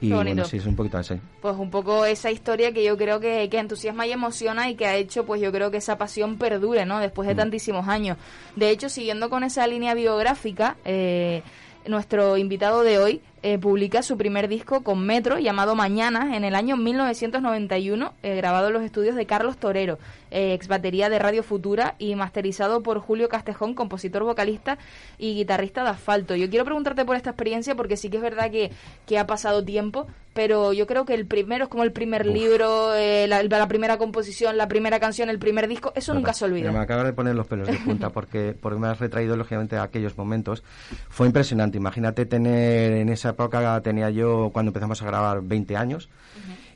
[0.00, 1.14] Y bueno, sí, es un poquito así.
[1.42, 4.86] Pues un poco esa historia que yo creo que, que entusiasma y emociona y que
[4.86, 6.98] ha hecho, pues yo creo que esa pasión perdure, ¿no?
[7.00, 8.16] Después de tantísimos años.
[8.56, 11.42] De hecho, siguiendo con esa línea biográfica, eh,
[11.86, 16.54] nuestro invitado de hoy eh, publica su primer disco con Metro llamado Mañana en el
[16.54, 19.98] año 1991, eh, grabado en los estudios de Carlos Torero,
[20.30, 24.78] eh, ex batería de Radio Futura y masterizado por Julio Castejón, compositor, vocalista
[25.18, 26.36] y guitarrista de Asfalto.
[26.36, 28.70] Yo quiero preguntarte por esta experiencia porque sí que es verdad que,
[29.06, 32.94] que ha pasado tiempo, pero yo creo que el primero es como el primer libro,
[32.94, 36.70] eh, la, la primera composición, la primera canción, el primer disco, eso nunca se olvida.
[36.70, 39.82] Me acabo de poner los pelos de punta porque, porque me has retraído lógicamente a
[39.82, 40.62] aquellos momentos.
[41.08, 41.78] Fue impresionante.
[41.78, 46.08] Imagínate tener en esa época, tenía yo cuando empezamos a grabar 20 años.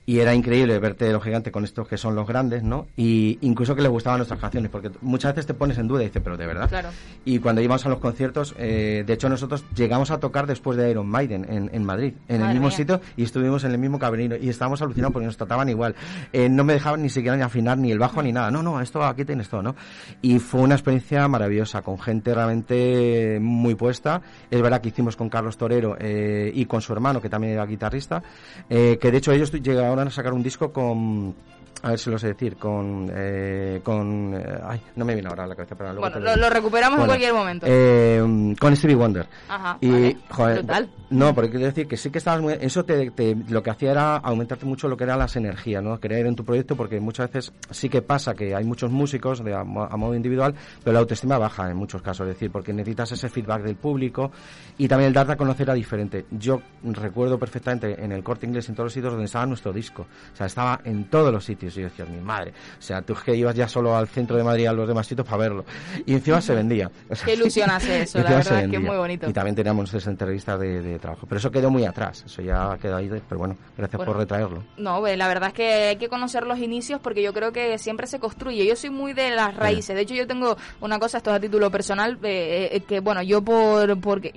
[0.07, 2.86] Y era increíble verte los gigantes con estos que son los grandes, ¿no?
[2.96, 6.07] Y incluso que les gustaban nuestras canciones, porque muchas veces te pones en duda y
[6.07, 6.68] dices, pero de verdad.
[6.68, 6.90] Claro.
[7.24, 10.90] Y cuando íbamos a los conciertos, eh, de hecho nosotros llegamos a tocar después de
[10.90, 12.76] Iron Maiden en, en Madrid, en Madre el mismo mía.
[12.76, 14.36] sitio, y estuvimos en el mismo camerino.
[14.36, 15.94] Y estábamos alucinados porque nos trataban igual.
[16.32, 18.50] Eh, no me dejaban ni siquiera ni afinar ni el bajo ni nada.
[18.50, 19.74] No, no, esto aquí tienes todo, ¿no?
[20.20, 24.20] Y fue una experiencia maravillosa, con gente realmente muy puesta.
[24.50, 27.64] Es verdad que hicimos con Carlos Torero eh, y con su hermano, que también era
[27.66, 28.22] guitarrista,
[28.68, 31.34] eh, que de hecho ellos llegaron a sacar un disco con...
[31.83, 33.11] A ver si lo sé decir, con...
[33.14, 36.37] eh, con eh, ay, no me viene ahora a la cabeza, pero luego Bueno, lo,
[36.37, 37.66] lo recuperamos en cualquier momento.
[37.68, 39.27] eh, con Stevie Wonder.
[39.49, 40.16] Ajá, Y, vale.
[40.31, 40.89] joder, Brutal.
[41.11, 42.55] No, porque quiero decir que sí que estabas muy...
[42.59, 46.01] Eso te, te- lo que hacía era aumentarte mucho lo que eran las energías, ¿no?
[46.01, 49.53] Creer en tu proyecto porque muchas veces sí que pasa que hay muchos músicos de,
[49.55, 53.12] a, a modo individual, pero la autoestima baja en muchos casos, es decir, porque necesitas
[53.12, 54.33] ese feedback del público
[54.79, 56.25] y también el darte a conocer a diferente.
[56.31, 60.07] Yo recuerdo perfectamente en el Corte Inglés, en todos los sitios donde estaba nuestro disco.
[60.33, 62.52] O sea, estaba en todos los sitios y yo decía, mi madre.
[62.78, 65.06] O sea, tú es que ibas ya solo al centro de Madrid a los demás
[65.06, 65.64] sitios para verlo.
[66.06, 66.90] Y encima se vendía.
[67.08, 69.28] O sea, Qué ilusión hace eso, la verdad es que es muy bonito.
[69.28, 71.26] Y también teníamos esas entrevistas de, de trabajo.
[71.26, 72.24] Pero eso quedó muy atrás.
[72.26, 73.08] Eso ya quedó ahí.
[73.28, 74.12] pero bueno, gracias Bueno.
[74.12, 74.62] por retraerlo.
[74.76, 77.78] No, pues, la verdad es que hay que conocer los inicios porque yo creo que
[77.78, 78.66] siempre se construye.
[78.66, 79.94] Yo soy muy de las raíces.
[79.94, 83.22] De hecho, yo tengo una cosa, esto es a título personal, eh, eh, que bueno,
[83.22, 84.32] yo por porque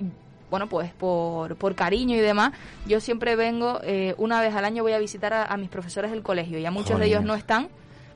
[0.50, 2.52] bueno, pues por, por cariño y demás,
[2.86, 6.10] yo siempre vengo, eh, una vez al año voy a visitar a, a mis profesores
[6.10, 6.58] del colegio.
[6.58, 7.68] Ya muchos de ellos no están,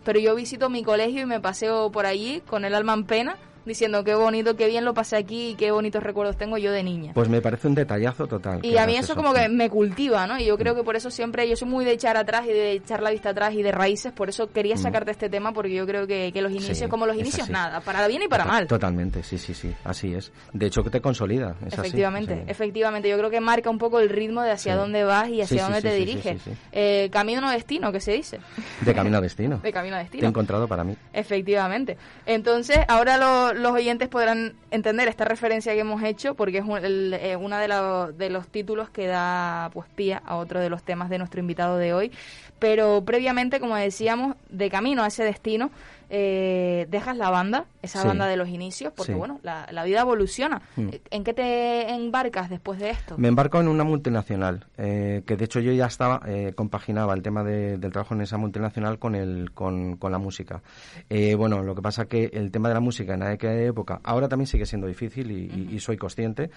[0.04, 3.36] pero yo visito mi colegio y me paseo por allí con el alma en pena,
[3.64, 6.82] diciendo qué bonito, qué bien lo pasé aquí y qué bonitos recuerdos tengo yo de
[6.82, 7.12] niña.
[7.14, 8.60] Pues me parece un detallazo total.
[8.64, 10.38] Y a mí eso como que me cultiva, ¿no?
[10.38, 12.72] Y yo creo que por eso siempre, yo soy muy de echar atrás y de
[12.72, 15.86] echar la vista atrás y de raíces, por eso quería sacarte este tema, porque yo
[15.86, 18.58] creo que, que los inicios, Sí, como los inicios, nada, para bien y para Total-
[18.60, 18.66] mal.
[18.66, 19.72] Totalmente, sí, sí, sí.
[19.84, 20.32] Así es.
[20.52, 21.56] De hecho, que te consolida.
[21.66, 22.42] Es así, efectivamente, sí.
[22.46, 24.78] efectivamente, yo creo que marca un poco el ritmo de hacia Sí.
[24.78, 26.40] dónde vas y hacia dónde te diriges.
[26.72, 28.38] Eh, camino o destino, que se dice.
[28.80, 29.58] De camino a destino.
[29.62, 30.28] De camino a Te he destino.
[30.28, 30.96] encontrado para mí.
[31.12, 31.96] Efectivamente.
[32.26, 36.78] Entonces, ahora lo- los oyentes podrán entender esta referencia que hemos hecho, porque es un-
[36.84, 40.68] el- eh, uno de, los- de los títulos que da pues pie a otro de
[40.70, 42.12] los temas de nuestro invitado de hoy.
[42.58, 45.70] Pero previamente, como decíamos, de camino a ese destino,
[46.14, 48.06] eh, dejas la banda, esa Sí.
[48.08, 49.18] banda de los inicios, porque Sí.
[49.18, 50.60] bueno, la, la vida evoluciona.
[50.76, 50.88] Mm.
[51.10, 53.16] ¿En qué te embarcas después de esto?
[53.16, 57.22] Me embarco en una multinacional, eh, que de hecho yo ya estaba, eh, compaginaba el
[57.22, 60.62] tema de- del trabajo en esa multinacional con, el, con, con la música.
[61.08, 64.28] Eh, bueno, lo que pasa que el tema de la música en aquella época, ahora
[64.28, 66.50] también sigue siendo difícil y, y- y soy consciente,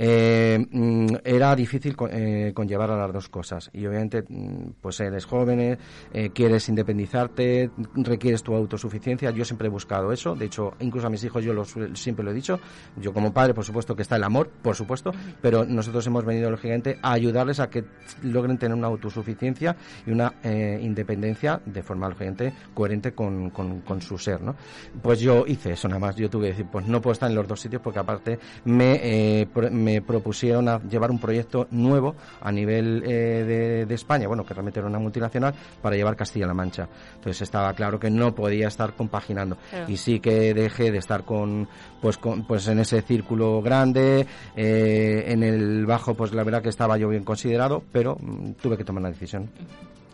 [0.00, 3.70] eh, mm, era difícil co- eh, conllevar a las dos cosas.
[3.72, 5.78] Y obviamente, mm, pues eres joven,
[6.12, 11.06] eh, quieres independizarte, requieres tu autosuficiencia autosuficiencia, yo siempre he buscado eso, de hecho, incluso
[11.06, 12.58] a mis hijos yo lo, siempre lo he dicho,
[12.96, 16.50] yo como padre, por supuesto que está el amor, por supuesto, pero nosotros hemos venido,
[16.50, 17.84] lógicamente, a ayudarles a que
[18.22, 19.76] logren tener una autosuficiencia
[20.06, 24.54] y una eh, independencia de forma, lógicamente, coherente con, con, su ser, ¿no?
[25.02, 27.36] Pues yo hice eso, nada más, yo tuve que decir, pues no puedo estar en
[27.36, 32.52] los dos sitios porque aparte me, eh, me propusieron a llevar un proyecto nuevo a
[32.52, 36.86] nivel eh, de, España, bueno, que realmente era una multinacional, para llevar Castilla-La Mancha.
[37.14, 39.56] Entonces estaba claro que no podía estar compaginando.
[39.88, 41.68] Y sí que dejé de estar con,
[42.00, 44.26] pues, pues en ese círculo grande,
[44.56, 48.76] eh, en el bajo, pues la verdad que estaba yo bien considerado, pero mm, tuve
[48.76, 49.50] que tomar una decisión.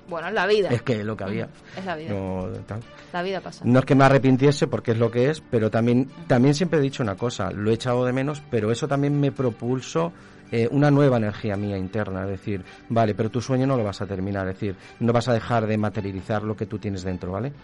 [0.09, 0.68] Bueno, es la vida.
[0.68, 1.49] Es que lo que había.
[1.77, 2.12] Es la vida.
[2.12, 2.47] No,
[3.12, 3.64] La vida pasa.
[3.64, 6.83] No es que me arrepintiese porque es lo que es, pero también, también siempre he
[6.83, 10.12] dicho una cosa, lo he echado de menos, pero eso también me propulsó
[10.51, 14.03] eh, una nueva energía mía interna, es decir, vale, pero tu sueño no lo vas
[14.03, 17.33] a terminar, es decir, no vas a dejar de materializar lo que tú tienes dentro,
[17.33, 17.55] ¿vale?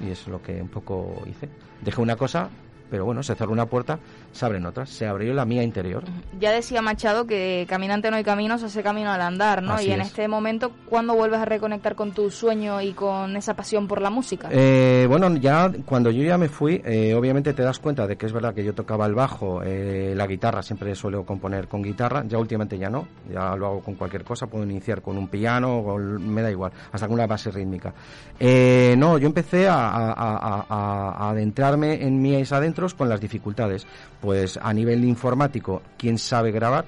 [0.00, 1.48] Y es lo que un poco hice.
[1.82, 2.48] Dejé una cosa
[2.92, 3.98] pero bueno, se cerró una puerta,
[4.32, 6.04] se abren otras, se abrió la mía interior.
[6.38, 9.80] Ya decía Machado que caminante no hay camino, se hace camino al andar, ¿no?
[9.80, 13.88] y en este momento, ¿cuándo vuelves a reconectar con tu sueño y con esa pasión
[13.88, 14.50] por la música?
[14.52, 18.26] Eh, bueno, ya cuando yo ya me fui, eh, obviamente te das cuenta de que
[18.26, 22.24] es verdad que yo tocaba el bajo, eh, la guitarra, siempre suelo componer con guitarra,
[22.28, 25.78] ya últimamente ya no, ya lo hago con cualquier cosa, puedo iniciar con un piano,
[25.78, 27.94] o me da igual, hasta con una base rítmica.
[28.38, 33.86] no, yo empecé a, a adentrarme en mí adentro con las dificultades.
[34.20, 36.84] Pues a nivel informático, ¿quién sabe grabar?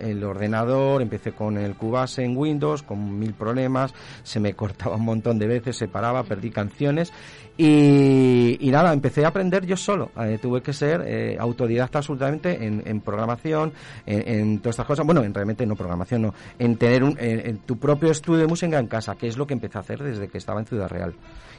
[0.00, 3.92] El ordenador, empecé con el Cubase en Windows, con mil problemas,
[4.22, 7.12] se me cortaba un montón de veces, se paraba, perdí canciones
[7.58, 10.12] y, nada, empecé a aprender yo solo.
[10.18, 13.74] Eh, tuve que ser eh, autodidacta absolutamente en, programación,
[14.06, 15.04] en, todas estas cosas.
[15.04, 16.34] Bueno, en realmente no programación, no.
[16.58, 19.52] En tener un, en, tu propio estudio de música en casa, que es lo que
[19.52, 21.14] empecé a hacer desde que estaba en Ciudad Real.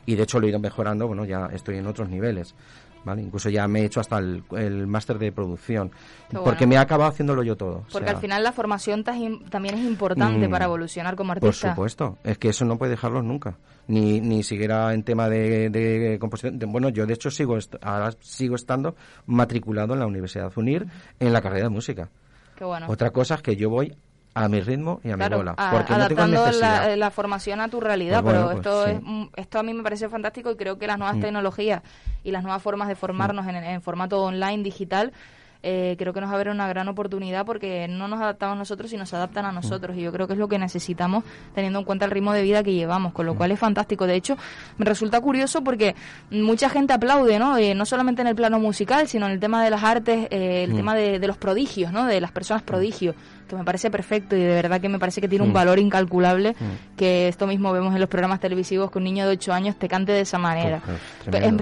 [0.07, 2.55] Y de hecho lo he ido mejorando, bueno, ya estoy en otros niveles.
[3.03, 3.21] ¿Vale?
[3.21, 5.91] Incluso ya me he hecho hasta el, máster de producción,
[6.31, 7.83] porque me he acabado haciéndolo yo todo.
[7.91, 11.67] Porque al final la formación también es importante mm, para evolucionar como artista.
[11.69, 16.17] Por supuesto, es que eso no puede dejarlo nunca, ni, ni siquiera en tema de,
[16.19, 16.59] composición.
[16.71, 18.95] bueno, yo de hecho sigo ahora sigo estando
[19.25, 20.87] matriculado en la Universidad UNIR
[21.19, 22.09] en la carrera de música.
[22.87, 23.95] Otra cosa es que yo voy
[24.33, 25.55] a mi ritmo y a mi bola.
[25.71, 28.99] porque adaptando la, formación a tu realidad, pues pero pues esto, es,
[29.35, 31.21] esto a mí me parece fantástico y creo que las nuevas mm.
[31.21, 31.81] tecnologías
[32.23, 33.49] y las nuevas formas de formarnos mm.
[33.49, 35.11] en, en, formato online, digital,
[35.63, 38.89] eh, creo que nos va a haber una gran oportunidad porque no nos adaptamos nosotros,
[38.89, 39.95] sino se adaptan a nosotros.
[39.95, 42.63] Y yo creo que es lo que necesitamos teniendo en cuenta el ritmo de vida
[42.63, 44.07] que llevamos, con lo cual es fantástico.
[44.07, 44.37] De hecho,
[44.77, 45.95] me resulta curioso porque
[46.29, 47.57] mucha gente aplaude, ¿no?
[47.57, 50.63] Eh, no solamente en el plano musical, sino en el tema de las artes, eh,
[50.63, 52.05] el tema de, de, los prodigios, ¿no?
[52.05, 53.15] De las personas prodigios
[53.51, 56.55] que me parece perfecto y de verdad que me parece que tiene un valor incalculable
[56.95, 59.89] que esto mismo vemos en los programas televisivos que un niño de 8 años te
[59.89, 60.81] cante de esa manera.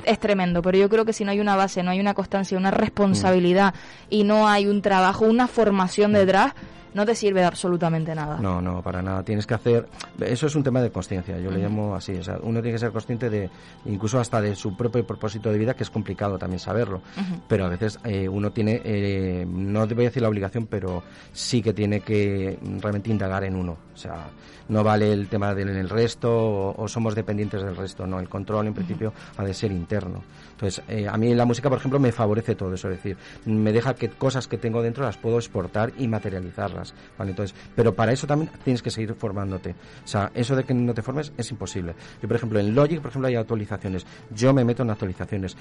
[0.05, 0.61] es, tremendo.
[0.61, 3.73] pero yo creo que si no hay una base, no hay una constancia, una responsabilidad
[4.09, 6.53] y no hay un trabajo, una formación detrás,
[6.93, 8.39] no te sirve de absolutamente nada.
[8.39, 9.23] No, no, para nada.
[9.23, 9.87] Tienes que hacer.
[10.19, 12.13] Eso es un tema de conciencia, yo le llamo así.
[12.13, 13.49] O sea, uno tiene que ser consciente de,
[13.85, 17.01] incluso hasta de su propio propósito de vida, que es complicado también saberlo.
[17.47, 21.03] Pero a veces eh, uno tiene, eh, no te voy a decir la obligación, pero
[21.31, 23.77] sí que tiene que realmente indagar en uno.
[23.93, 24.27] O sea,
[24.69, 28.19] no vale el tema del resto o, somos dependientes del resto, no.
[28.19, 30.23] El control, en principio, ha de ser interno.
[30.59, 33.71] Entonces, eh, a mí la música, por ejemplo, me favorece todo eso, es decir, me
[33.71, 37.31] deja que cosas que tengo dentro las puedo exportar y materializarlas, ¿vale?
[37.31, 39.71] Entonces, pero para eso también tienes que seguir formándote.
[40.03, 41.95] O sea, eso de que no te formes es imposible.
[42.21, 44.05] Yo, por ejemplo, en Logic, por ejemplo, hay actualizaciones.
[44.35, 45.55] Yo me meto en actualizaciones.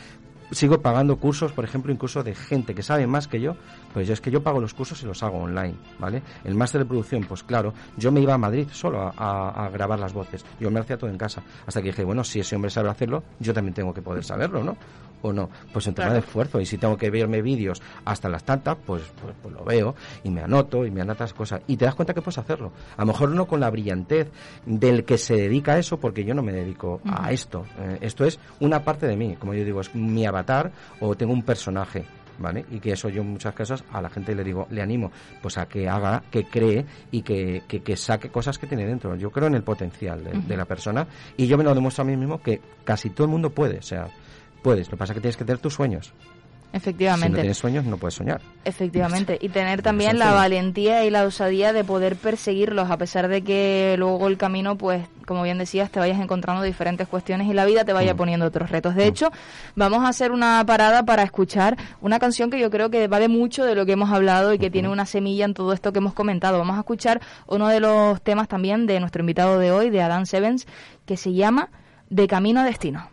[0.50, 3.56] Sigo pagando cursos, por ejemplo, incluso de gente que sabe más que yo,
[3.92, 6.22] pues yo es que yo pago los cursos y los hago online, ¿vale?
[6.44, 10.12] El máster de producción, pues claro, yo me iba a Madrid solo a, grabar las
[10.14, 10.44] voces.
[10.58, 11.42] Yo me hacía todo en casa.
[11.66, 14.64] Hasta que dije, bueno, si ese hombre sabe hacerlo, yo también tengo que poder saberlo,
[14.64, 14.76] ¿no?
[15.22, 15.50] O no.
[15.72, 16.60] Pues en tema de esfuerzo.
[16.60, 19.94] Y si tengo que verme vídeos hasta las tantas, pues, pues, pues, lo veo
[20.24, 21.60] y me anoto y me anoto las cosas.
[21.66, 22.72] Y te das cuenta que puedes hacerlo.
[22.96, 24.30] A lo mejor no con la brillantez
[24.64, 27.66] del que se dedica a eso, porque yo no me dedico a esto.
[27.78, 31.32] Eh, esto es una parte de mí, como yo digo, es mi avatar o tengo
[31.32, 32.04] un personaje.
[32.40, 32.64] ¿Vale?
[32.70, 35.10] Y que eso yo en muchas casos a la gente le digo, le animo
[35.42, 39.16] pues a que haga, que cree y que, que, saque cosas que tiene dentro.
[39.16, 41.04] Yo creo en el potencial de, de, la persona
[41.36, 43.78] y yo me lo demuestro a mí mismo que casi todo el mundo puede.
[43.78, 44.06] O sea,
[44.68, 44.86] puedes.
[44.88, 46.12] Lo que pasa es que tienes que tener tus sueños.
[46.74, 47.28] Efectivamente.
[47.28, 48.42] Si no tienes sueños, no puedes soñar.
[48.66, 49.38] Efectivamente.
[49.40, 53.96] Y tener también la valentía y la osadía de poder perseguirlos, a pesar de que
[53.98, 57.86] luego el camino, pues, como bien decías, te vayas encontrando diferentes cuestiones y la vida
[57.86, 58.16] te vaya mm.
[58.18, 58.94] poniendo otros retos.
[58.94, 59.08] De mm.
[59.08, 59.30] hecho,
[59.74, 63.64] vamos a hacer una parada para escuchar una canción que yo creo que vale mucho
[63.64, 66.12] de lo que hemos hablado y que tiene una semilla en todo esto que hemos
[66.12, 66.58] comentado.
[66.58, 70.26] Vamos a escuchar uno de los temas también de nuestro invitado de hoy, de Adam
[70.26, 70.66] Sevens,
[71.06, 71.70] que se llama
[72.10, 73.08] De Camino a Destino.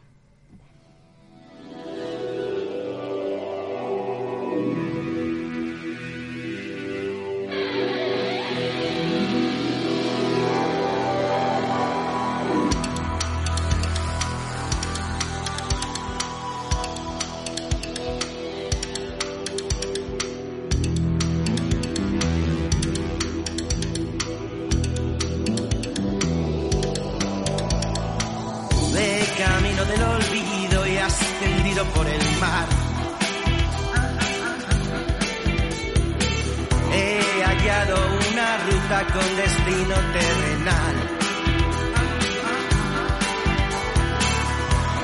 [39.96, 40.96] Destino terrenal.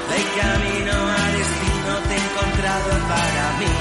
[0.10, 3.74] De camino a destino te he encontrado para mí.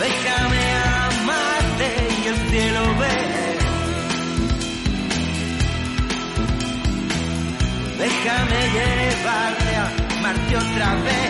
[0.00, 0.64] Déjame
[1.08, 1.86] amarte
[2.22, 3.58] y el cielo ver.
[7.98, 9.86] Déjame llevarte a
[10.18, 11.23] amarte otra vez.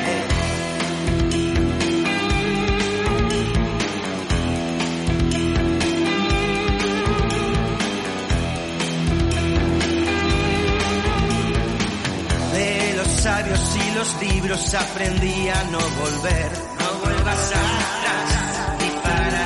[13.54, 16.50] Sabios y los libros aprendí a no volver.
[16.78, 19.42] No vuelvas atrás ni para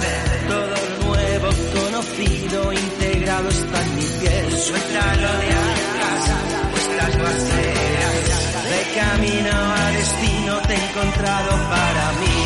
[0.00, 0.48] ver.
[0.48, 4.58] Todo lo nuevo conocido integrado está en mi piel.
[4.58, 6.30] Suéltalo de atrás,
[6.76, 8.42] estas barreras.
[8.70, 12.40] De camino a destino te he encontrado para mí.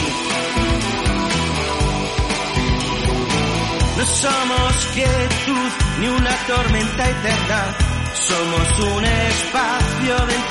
[3.97, 7.77] No somos quietud ni una tormenta eterna.
[8.15, 10.44] Somos un espacio dentro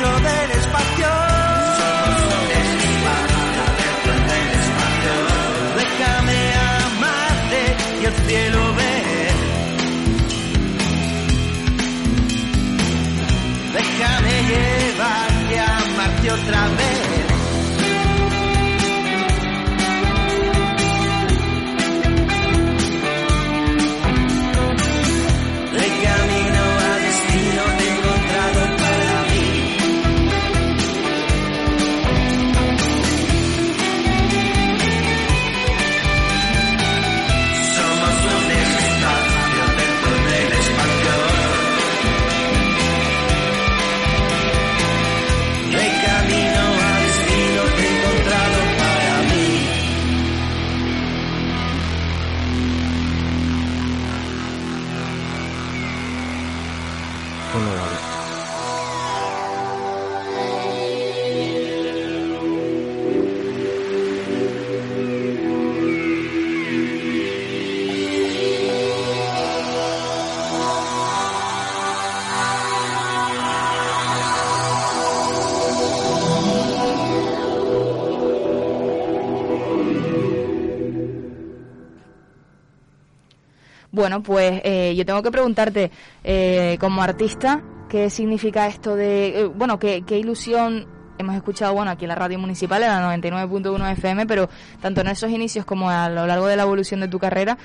[84.04, 85.89] Bueno, pues eh, yo tengo que preguntarte,
[86.26, 90.86] eh, como artista, ¿qué significa esto de, eh, bueno, qué, qué ilusión
[91.18, 94.49] hemos escuchado, bueno, aquí en la radio municipal, en la 99.1 FM, pero
[94.82, 97.58] tanto en esos inicios como a lo largo de la evolución de tu carrera,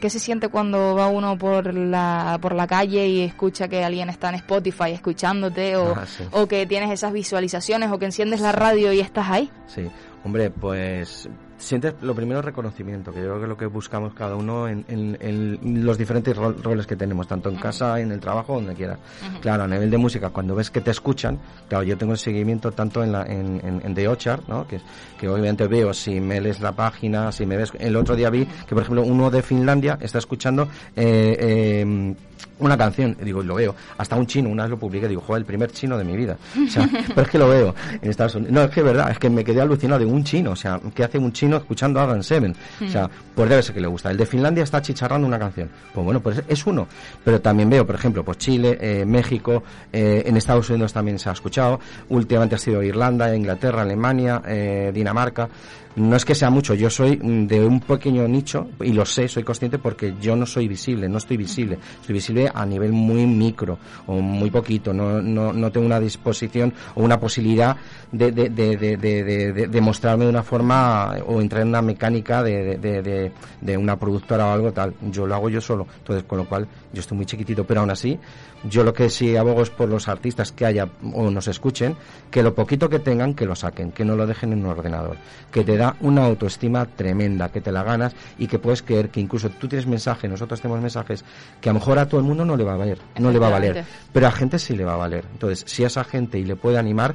[0.00, 4.10] ¿qué se siente cuando va uno por la, por la calle y escucha que alguien
[4.10, 6.22] está en Spotify escuchándote o, Ah, sí.
[6.30, 9.50] o que tienes esas visualizaciones o que enciendes la radio y estás ahí?
[9.66, 9.88] Sí,
[10.24, 11.28] hombre, pues
[11.60, 14.84] sientes lo primero reconocimiento, que yo creo que es lo que buscamos cada uno en,
[14.88, 18.74] en- en los diferentes rol- roles que tenemos, tanto en casa, en el trabajo, donde
[18.74, 18.98] quieras.
[19.40, 21.38] Claro, a nivel de música, cuando ves que te escuchan,
[21.68, 24.66] claro, yo tengo el seguimiento tanto en, la, en, en, The Orchard, ¿no?
[24.66, 24.80] que,
[25.18, 27.72] que obviamente veo si me lees la página, si me ves...
[27.78, 30.68] El otro día vi que, por ejemplo, uno de Finlandia está escuchando...
[30.96, 32.14] eh, eh,
[32.58, 35.46] una canción, digo, lo veo, hasta un chino, una vez lo publiqué, digo, joder, el
[35.46, 36.36] primer chino de mi vida.
[36.66, 38.52] O sea, pero es que lo veo en Estados Unidos.
[38.52, 40.78] No, es que es verdad, es que me quedé alucinado de un chino, o sea,
[40.94, 42.54] ¿qué hace un chino escuchando Adam Seven?
[42.86, 44.10] O sea, pues debe ser que le gusta.
[44.10, 45.68] El de Finlandia está chicharrando una canción.
[45.92, 46.86] Pues bueno, pues es uno.
[47.24, 51.28] Pero también veo, por ejemplo, pues Chile, eh, México, eh, en Estados Unidos también se
[51.28, 51.80] ha escuchado.
[52.08, 55.48] Últimamente ha sido Irlanda, Inglaterra, Alemania, eh, Dinamarca.
[55.96, 59.26] No es que sea mucho, yo soy mm, de un pequeño nicho y lo sé,
[59.26, 63.26] soy consciente porque yo no soy visible, no estoy visible, soy visible a nivel muy
[63.26, 67.76] micro o muy poquito, no, no, no tengo una disposición o una posibilidad
[68.12, 72.78] de, de, de, de, de, mostrarme de una forma o entrar en una mecánica de,
[72.78, 76.38] de, de, de una productora o algo tal, yo lo hago yo solo, entonces con
[76.38, 78.16] lo cual yo estoy muy chiquitito, pero aún así
[78.64, 81.96] yo lo que sí abogo es por los artistas que haya o nos escuchen,
[82.30, 85.16] que lo poquito que tengan, que lo saquen, que no lo dejen en un ordenador,
[85.50, 89.20] que te da una autoestima tremenda, que te la ganas y que puedes creer que
[89.20, 91.24] incluso tú tienes mensajes, nosotros tenemos mensajes
[91.60, 93.38] que a lo mejor a todo el mundo no le va a valer, no le
[93.38, 95.24] va a valer, pero a gente sí le va a valer.
[95.32, 97.14] Entonces, si a esa gente y le puede animar,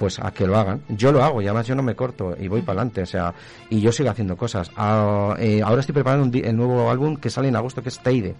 [0.00, 0.80] pues a que lo hagan.
[0.88, 3.34] Yo lo hago y además yo no me corto y voy para adelante, o sea,
[3.68, 4.70] y yo sigo haciendo cosas.
[4.74, 7.98] Ah, eh, ahora estoy preparando un el nuevo álbum que sale en agosto, que es
[7.98, 8.34] Teide.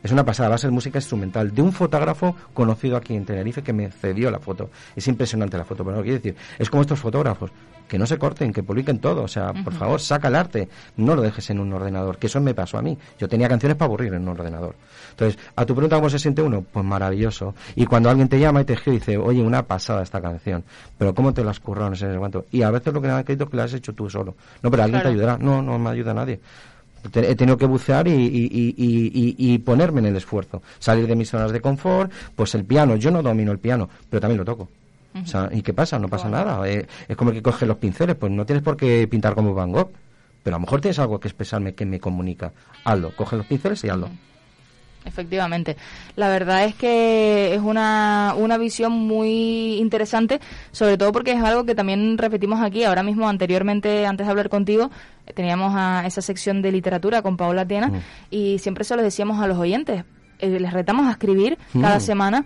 [0.00, 3.64] Es una pasada, va a ser música instrumental de un fotógrafo conocido aquí en Tenerife
[3.64, 4.70] que me cedió la foto.
[4.94, 7.50] Es impresionante la foto, pero no quiero decir, es como estos fotógrafos
[7.92, 9.24] que no se corten, que publiquen todo.
[9.24, 10.66] O sea, por favor, saca el arte,
[10.96, 12.96] no lo dejes en un ordenador, que eso me pasó a mí.
[13.18, 14.74] Yo tenía canciones para aburrir en un ordenador.
[15.10, 16.62] Entonces, a tu pregunta, ¿cómo se siente uno?
[16.62, 17.54] Pues maravilloso.
[17.74, 20.64] Y cuando alguien te llama y te escribe y dice, oye, una pasada esta canción,
[20.96, 21.90] pero ¿cómo te la has currado?
[21.90, 22.46] No sé cuánto.
[22.50, 24.36] Y a veces lo que me han escrito es que la has hecho tú solo.
[24.62, 25.36] No, pero alguien te ayudará.
[25.36, 26.40] No, no me ayuda nadie
[27.12, 31.60] he tenido que bucear y, y, ponerme en el esfuerzo, salir de mis zonas de
[31.60, 34.68] confort, pues el piano, yo no domino el piano, pero también lo toco.
[35.14, 35.98] O sea, ¿Y qué pasa?
[35.98, 36.66] No pasa nada.
[36.68, 39.72] Eh, es como que coges los pinceles, pues no tienes por qué pintar como Van
[39.72, 39.90] Gogh,
[40.42, 42.52] pero a lo mejor tienes algo que expresarme que me comunica.
[42.84, 44.08] Hazlo, coge los pinceles y hazlo.
[45.04, 45.76] Efectivamente.
[46.16, 50.40] La verdad es que es una, una visión muy interesante,
[50.70, 52.84] sobre todo porque es algo que también repetimos aquí.
[52.84, 54.90] Ahora mismo, anteriormente, antes de hablar contigo,
[55.34, 58.00] teníamos a esa sección de literatura con Paola Tiena mm.
[58.30, 60.04] y siempre se lo decíamos a los oyentes.
[60.38, 62.00] Eh, les retamos a escribir cada mm.
[62.00, 62.44] semana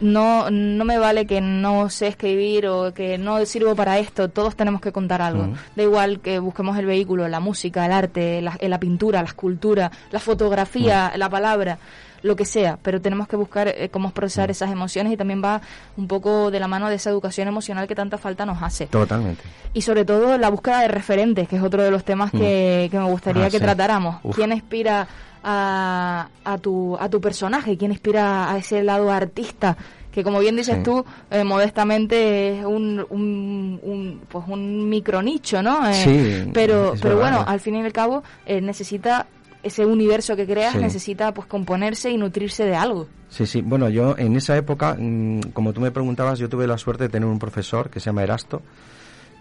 [0.00, 4.56] no, no me vale que no sé escribir o que no sirvo para esto, todos
[4.56, 5.48] tenemos que contar algo.
[5.74, 9.90] Da igual que busquemos el vehículo, la música, el arte, la, la pintura, la escultura,
[10.10, 11.78] la fotografía, la palabra,
[12.22, 15.60] lo que sea, pero tenemos que buscar eh, cómo procesar esas emociones y también va
[15.96, 18.86] un poco de la mano de esa educación emocional que tanta falta nos hace.
[18.86, 19.42] Totalmente.
[19.72, 22.98] Y sobre todo la búsqueda de referentes, que es otro de los temas que, que
[22.98, 24.16] me gustaría ah, que tratáramos.
[24.34, 25.06] ¿Quién inspira
[25.42, 29.76] a, a, tu, a tu personaje, quién inspira a ese lado artista
[30.16, 35.86] que como bien dices tú, eh, modestamente es un, un, pues un micronicho, ¿no?
[35.86, 39.26] Eh, sí, pero, pero bueno, al fin y al cabo eh, necesita
[39.62, 43.08] ese universo que creas, necesita pues componerse y nutrirse de algo.
[43.28, 43.60] Sí, sí.
[43.60, 47.10] Bueno, yo en esa época, mm, como tú me preguntabas, yo tuve la suerte de
[47.10, 48.62] tener un profesor que se llama Erasto,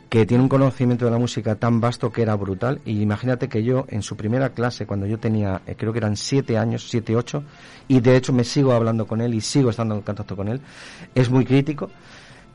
[0.09, 2.79] que tiene un conocimiento de la música tan vasto que era brutal.
[2.85, 6.15] Y imagínate que yo en su primera clase, cuando yo tenía, eh, creo que eran
[6.15, 7.43] siete años, siete, ocho,
[7.87, 10.61] y de hecho me sigo hablando con él y sigo estando en contacto con él,
[11.13, 11.89] es muy crítico.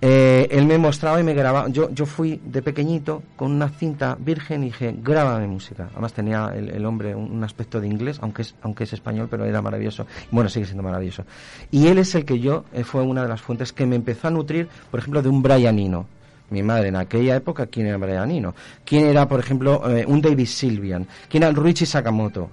[0.02, 1.68] Eh, él me mostraba y me grababa.
[1.68, 5.88] Yo, yo fui de pequeñito con una cinta virgen y dije, grábame música.
[5.92, 9.60] Además tenía el, hombre un, aspecto de inglés, aunque es, aunque es español, pero era
[9.60, 10.06] maravilloso.
[10.30, 11.24] Bueno, sigue siendo maravilloso.
[11.70, 14.28] Y él es el que yo, eh, fue una de las fuentes que me empezó
[14.28, 16.06] a nutrir, por ejemplo, de un Brian Eno
[16.50, 20.20] mi madre en aquella época, quién era Brian Eno, quién era, por ejemplo, eh, un
[20.20, 22.50] David Sylvian, quién era Ruichi Sakamoto,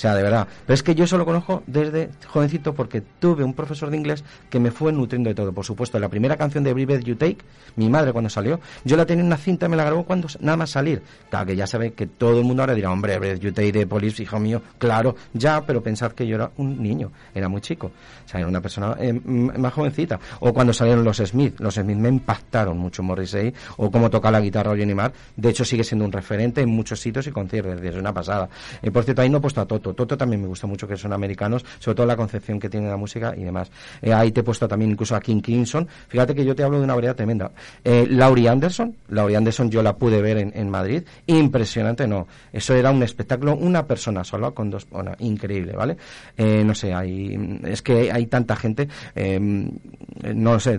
[0.00, 0.48] sea, de verdad.
[0.66, 4.24] Pero es que yo eso lo conozco desde jovencito porque tuve un profesor de inglés
[4.48, 5.52] que me fue nutriendo de todo.
[5.52, 7.38] Por supuesto, la primera canción de Every You Take,
[7.76, 10.56] mi madre cuando salió, yo la tenía en una cinta me la grabó cuando nada
[10.56, 11.02] más salir.
[11.28, 13.86] Claro que ya sabe que todo el mundo ahora dirá, hombre, Breath You Take de
[13.86, 14.62] Police, hijo mío.
[14.78, 17.88] Claro, ya, pero pensad que yo era un niño, era muy chico.
[18.24, 20.18] O sea, era una persona eh, más jovencita.
[20.40, 24.40] O cuando salieron los Smith, los Smith me impactaron mucho Morrissey, o cómo toca la
[24.40, 25.12] guitarra Johnny Marr.
[25.36, 28.48] De hecho, sigue siendo un referente en muchos sitios y conciertos, es una pasada.
[28.82, 30.16] y por cierto, ahí no he puesto a Toto Toto.
[30.16, 33.34] también me gusta mucho que son americanos, sobre todo la concepción que tiene la música
[33.36, 33.70] y demás.
[34.02, 35.88] Eh, ahí te he puesto también incluso a King Crimson.
[36.08, 37.50] Fíjate que yo te hablo de una variedad tremenda.
[37.84, 42.26] Eh, Laurie Anderson, Laurie Anderson yo la pude ver en, Madrid, impresionante, no.
[42.52, 45.96] Eso era un espectáculo, una persona sola con dos, bueno, increíble, ¿vale?
[46.36, 50.78] Eh, no sé, hay, es que hay tanta gente, no lo sé,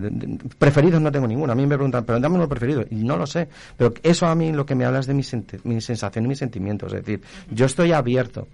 [0.58, 1.52] preferidos no tengo ninguno.
[1.52, 3.48] A mí me preguntan, pero dame uno preferido, y no lo sé.
[3.76, 5.22] Pero eso a mí lo que me habla es de mi,
[5.64, 6.92] mi sensación y mis sentimientos.
[6.92, 8.48] Es decir, yo estoy abierto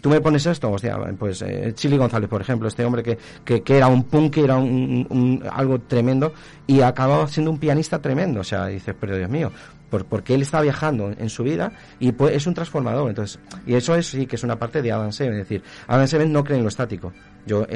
[0.00, 3.76] tú me pones esto, hostia, pues eh, Chili González, por ejemplo, este hombre que, que,
[3.76, 6.32] era un punk, era un, algo tremendo
[6.66, 8.40] y acababa siendo un pianista tremendo.
[8.40, 9.50] O sea, dices, pero Dios mío,
[9.90, 13.08] por, porque él está viajando en su vida y pues, es un transformador.
[13.08, 15.34] Entonces, y eso es, sí que es una parte de Adam Seven.
[15.34, 17.12] Es decir, Adam Seven no cree en lo estático.
[17.46, 17.66] Yo,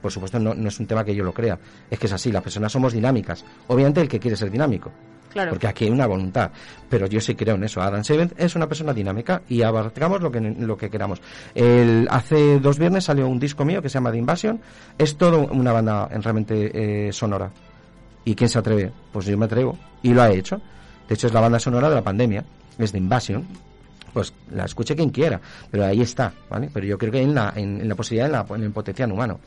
[0.00, 1.58] por supuesto, no, no es un tema que yo lo crea.
[1.90, 3.44] Es que es así, las personas somos dinámicas.
[3.66, 4.92] Obviamente el que quiere ser dinámico.
[5.48, 6.50] Porque aquí hay una voluntad.
[6.88, 7.80] Pero yo sí creo en eso.
[7.82, 11.20] Adam Seventh es una persona dinámica y abarcamos lo que, lo que queramos.
[11.54, 14.60] El, hace dos viernes salió un disco mío que se llama The Invasion.
[14.98, 17.50] Es todo una banda realmente eh, sonora.
[18.24, 18.92] ¿Y quién se atreve?
[19.12, 19.78] Pues yo me atrevo.
[20.02, 20.60] Y lo ha hecho.
[21.08, 22.44] De hecho, es la banda sonora de la pandemia.
[22.78, 23.46] Es The Invasion
[24.16, 25.38] pues la escuche quien quiera,
[25.70, 26.70] pero ahí está, ¿vale?
[26.72, 29.38] Pero yo creo que en la, en, la posibilidad, en, la, en el potencial humano.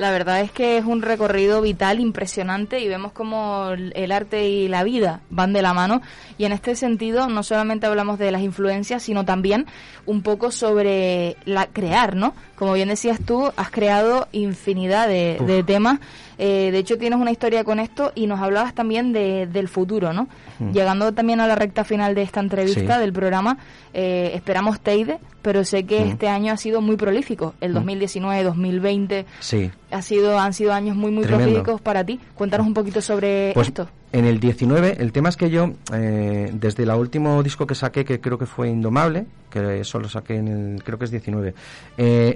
[0.00, 4.66] La verdad es que es un recorrido vital impresionante y vemos como el arte y
[4.66, 6.00] la vida van de la mano.
[6.38, 9.66] Y en este sentido, no solamente hablamos de las influencias, sino también
[10.06, 12.32] un poco sobre la crear, ¿no?
[12.56, 16.00] Como bien decías tú, has creado infinidad de, temas.
[16.38, 20.14] Eh, de hecho, tienes una historia con esto y nos hablabas también de, del futuro,
[20.14, 20.28] ¿no?
[20.60, 20.72] Mm.
[20.72, 23.58] Llegando también a la recta final de esta entrevista del programa,
[23.92, 26.08] eh, esperamos Teide, pero sé que mm.
[26.08, 27.54] este año ha sido muy prolífico.
[27.60, 28.46] El 2019, mm.
[28.46, 29.70] 2020 sí.
[29.90, 32.20] ha sido, han sido años muy, muy prolíficos para ti.
[32.34, 33.88] Cuéntanos un poquito sobre pues, esto.
[34.12, 38.04] En el 19, el tema es que yo, eh, desde el último disco que saqué,
[38.04, 41.48] que creo que fue Indomable, que eso lo saqué en el, creo que es 19,
[41.48, 41.54] eh,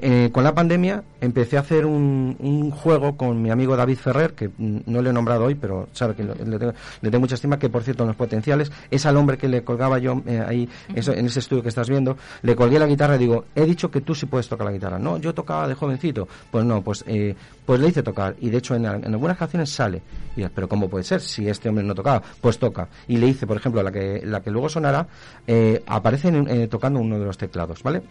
[0.02, 4.34] eh, con la pandemia empecé a hacer un, un, juego con mi amigo David Ferrer,
[4.34, 7.58] que no le he nombrado hoy, pero sabe que le, tengo, le, tengo, mucha estima,
[7.58, 10.68] que por cierto en los potenciales es al hombre que le colgaba yo eh, ahí,
[10.94, 13.90] eso, en ese estudio que estás viendo, le colgué la guitarra y digo, he dicho
[13.90, 14.98] que tú sí puedes tocar la guitarra.
[14.98, 16.28] No, yo tocaba de jovencito.
[16.50, 17.34] Pues no, pues, eh,
[17.64, 18.36] pues le hice tocar.
[18.40, 20.02] Y de hecho en, algunas canciones sale.
[20.36, 22.22] Y pero ¿cómo puede ser si este hombre no tocaba?
[22.40, 22.88] Pues toca.
[23.08, 25.06] Y le hice, por ejemplo, la que, la que luego sonará,
[25.46, 28.02] eh, aparece en, eh, tocando uno de los teclados, ¿vale?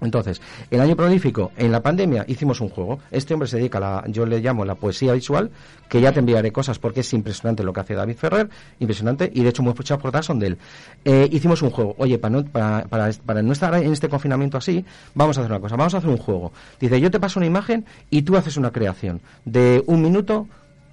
[0.00, 0.40] Entonces,
[0.70, 2.98] el año prolífico, en la pandemia, hicimos un juego.
[3.10, 5.50] Este hombre se dedica a la, yo le llamo la poesía visual,
[5.88, 8.48] que ya te enviaré cosas porque es impresionante lo que hace David Ferrer,
[8.78, 10.58] impresionante, y de hecho muchas portadas son de él.
[11.04, 11.94] Eh, hicimos un juego.
[11.98, 14.84] Oye, para no, para, para, no estar en este confinamiento así,
[15.14, 16.52] vamos a hacer una cosa, vamos a hacer un juego.
[16.78, 20.48] Dice, yo te paso una imagen y tú haces una creación de un minuto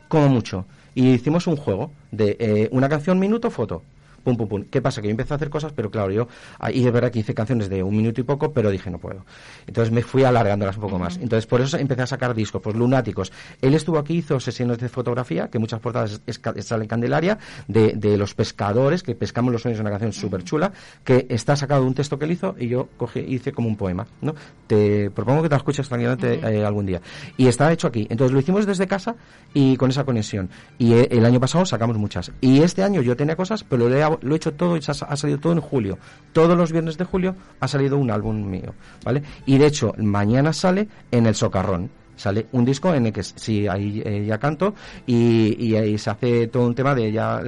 [0.08, 0.66] como mucho.
[0.96, 3.84] Y hicimos un juego de eh, una canción, minuto, foto
[4.28, 4.66] pum, pum, pum.
[4.70, 5.02] ¿Qué pasa?
[5.02, 6.28] Que yo empecé a hacer cosas, pero claro, yo,
[6.74, 9.26] y es verdad que hice canciones de un minuto y poco, pero dije, no puedo.
[9.66, 11.04] Entonces me fui alargándolas un poco uh -huh.
[11.04, 11.18] más.
[11.18, 13.32] Entonces por eso empecé a sacar discos, pues lunáticos.
[13.62, 17.38] Él estuvo aquí, hizo sesiones de fotografía, que muchas portadas es, es, sale en Candelaria,
[17.70, 20.74] de, de, los pescadores, que pescamos los sueños, una canción súper chula,
[21.06, 23.78] que está sacado de un texto que él hizo y yo cogí, hice como un
[23.78, 24.36] poema, ¿no?
[24.68, 26.54] Te propongo que te lo escuches tranquilamente uh -huh.
[26.54, 27.02] eh, algún día.
[27.38, 28.08] Y está hecho aquí.
[28.10, 29.16] Entonces lo hicimos desde casa
[29.54, 30.50] y con esa conexión.
[30.78, 32.32] Y eh, el año pasado sacamos muchas.
[32.42, 35.16] Y este año yo tenía cosas, pero lo he, lo he hecho todo y ha
[35.16, 35.98] salido todo en julio.
[36.34, 39.24] Todos los viernes de julio ha salido un álbum mío, ¿vale?
[39.46, 41.90] Y de hecho, mañana sale en el Socarrón.
[42.18, 44.74] Sale un disco en el que sí, ahí eh, ya canto
[45.06, 47.42] y, ahí se hace todo un tema de ya,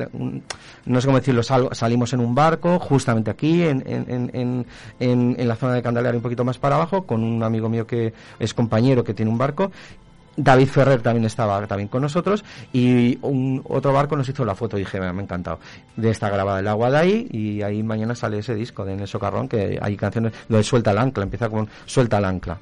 [0.85, 4.65] no sé cómo decirlo, sal, salimos en un barco, justamente aquí, en, en, en,
[4.99, 7.87] en, en la zona de Candelaria, un poquito más para abajo, con un amigo mío
[7.87, 9.71] que es compañero que tiene un barco
[10.41, 14.77] David Ferrer también estaba también con nosotros y un otro barco nos hizo la foto
[14.77, 15.59] y dije, me ha encantado.
[15.97, 19.19] De esta grabada el agua de ahí y ahí mañana sale ese disco de Nelson
[19.19, 22.57] Carrón que hay canciones, lo de Suelta el ancla, empieza con Suelta el ancla.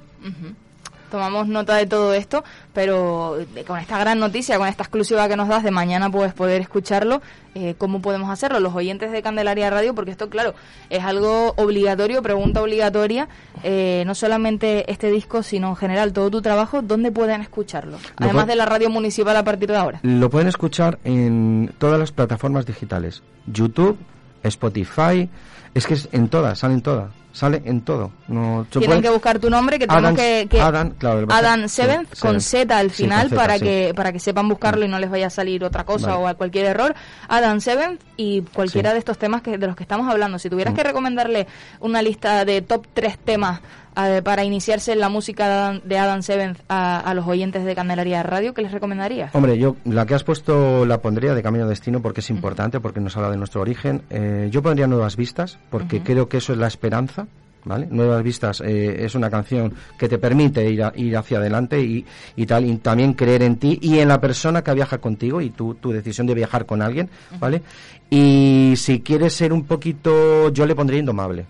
[1.09, 2.43] Tomamos nota de todo esto,
[2.73, 6.61] pero con esta gran noticia, con esta exclusiva que nos das de mañana puedes poder
[6.61, 7.21] escucharlo,
[7.55, 8.59] eh, ¿cómo podemos hacerlo?
[8.59, 10.53] Los oyentes de Candelaria Radio, porque esto, claro,
[10.89, 13.27] es algo obligatorio, pregunta obligatoria,
[13.63, 17.97] eh, no solamente este disco, sino en general todo tu trabajo, ¿dónde pueden escucharlo?
[18.17, 19.99] Además de la radio municipal a partir de ahora.
[20.03, 23.97] Lo pueden escuchar en todas las plataformas digitales, YouTube,
[24.43, 25.29] Spotify,
[25.73, 28.11] es que es en todas, salen todas sale en todo.
[28.27, 29.01] No, Tienen puede...
[29.03, 32.75] que buscar tu nombre, que tenemos que, que Adam, claro, Adam Seventh sí, con Z
[32.75, 33.63] al final sí, para sí.
[33.63, 36.23] que para que sepan buscarlo y no les vaya a salir otra cosa vale.
[36.23, 36.95] o a cualquier error.
[37.27, 40.39] Adam Seventh y cualquiera de estos temas que de los que estamos hablando.
[40.39, 41.45] Si tuvieras que recomendarle
[41.79, 43.61] una lista de top 3 temas
[43.97, 47.65] a, para iniciarse en la música de Adam, de Adam Seventh a, a, los oyentes
[47.65, 49.33] de Candelaria Radio, ¿qué les recomendarías?
[49.33, 52.79] Hombre, yo la que has puesto la pondría de Camino Destino porque es importante, uh
[52.79, 52.83] -huh.
[52.83, 54.03] porque nos habla de nuestro origen.
[54.11, 56.03] Eh, yo pondría Nuevas Vistas porque uh -huh.
[56.03, 57.27] creo que eso es la esperanza.
[57.65, 57.87] ¿Vale?
[57.91, 62.05] Nuevas Vistas eh, es una canción que te permite ir, a, ir hacia adelante y,
[62.37, 65.49] y, tal, y también creer en ti y en la persona que viaja contigo y
[65.49, 67.09] tu, tu decisión de viajar con alguien,
[67.41, 67.61] ¿vale?
[68.09, 71.45] Y si quieres ser un poquito, yo le pondría Indomable.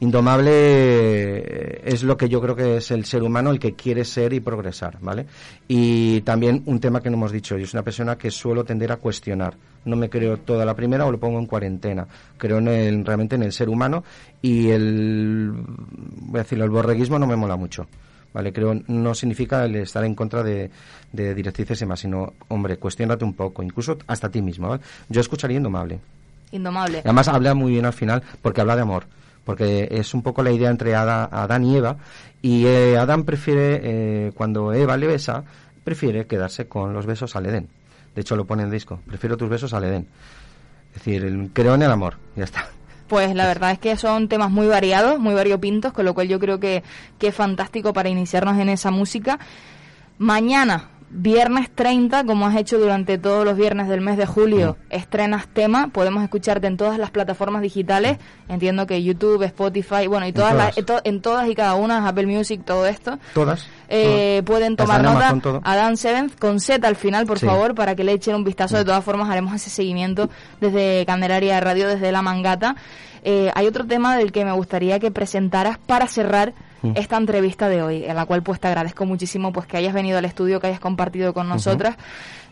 [0.00, 4.32] Indomable es lo que yo creo que es el ser humano el que quiere ser
[4.32, 5.26] y progresar, ¿vale?
[5.66, 8.92] Y también un tema que no hemos dicho, yo soy una persona que suelo tender
[8.92, 9.54] a cuestionar.
[9.84, 12.06] No me creo toda la primera o lo pongo en cuarentena.
[12.36, 14.04] Creo en el, realmente en el ser humano
[14.40, 17.88] y el, voy a decirlo, el borreguismo no me mola mucho.
[18.32, 18.52] ¿vale?
[18.52, 20.70] Creo no significa el estar en contra de,
[21.12, 24.82] de directrices y más, sino, hombre, cuestionate un poco, incluso hasta ti mismo, ¿vale?
[25.08, 25.98] Yo escucharía Indomable.
[26.52, 27.00] Indomable.
[27.00, 29.18] Además habla muy bien al final porque habla de amor
[29.48, 31.96] porque es un poco la idea entre Adán y Eva,
[32.42, 35.42] y eh, Adán prefiere, eh, cuando Eva le besa,
[35.84, 37.66] prefiere quedarse con los besos al Edén.
[38.14, 40.06] De hecho, lo pone en el disco, prefiero tus besos al Edén.
[40.94, 42.66] Es decir, creo en el amor, ya está.
[43.08, 46.38] Pues la verdad es que son temas muy variados, muy variopintos, con lo cual yo
[46.38, 46.82] creo que,
[47.18, 49.38] que es fantástico para iniciarnos en esa música.
[50.18, 54.94] Mañana, viernes 30, como has hecho durante todos los viernes del mes de julio, mm.
[54.94, 60.32] estrenas tema, podemos escucharte en todas las plataformas digitales, entiendo que YouTube, Spotify, bueno, y
[60.32, 63.18] todas, en todas, la, to, en todas y cada una, Apple Music, todo esto.
[63.34, 63.66] Todas.
[63.88, 64.58] Eh, todas.
[64.58, 67.46] Pueden tomar nota a Dan Seventh con Z al final, por sí.
[67.46, 68.76] favor, para que le echen un vistazo.
[68.76, 70.28] De todas formas, haremos ese seguimiento
[70.60, 72.76] desde Candelaria Radio, desde La Mangata.
[73.24, 76.54] Eh, hay otro tema del que me gustaría que presentaras para cerrar
[76.94, 80.18] esta entrevista de hoy, en la cual pues te agradezco muchísimo pues que hayas venido
[80.18, 81.96] al estudio, que hayas compartido con nosotras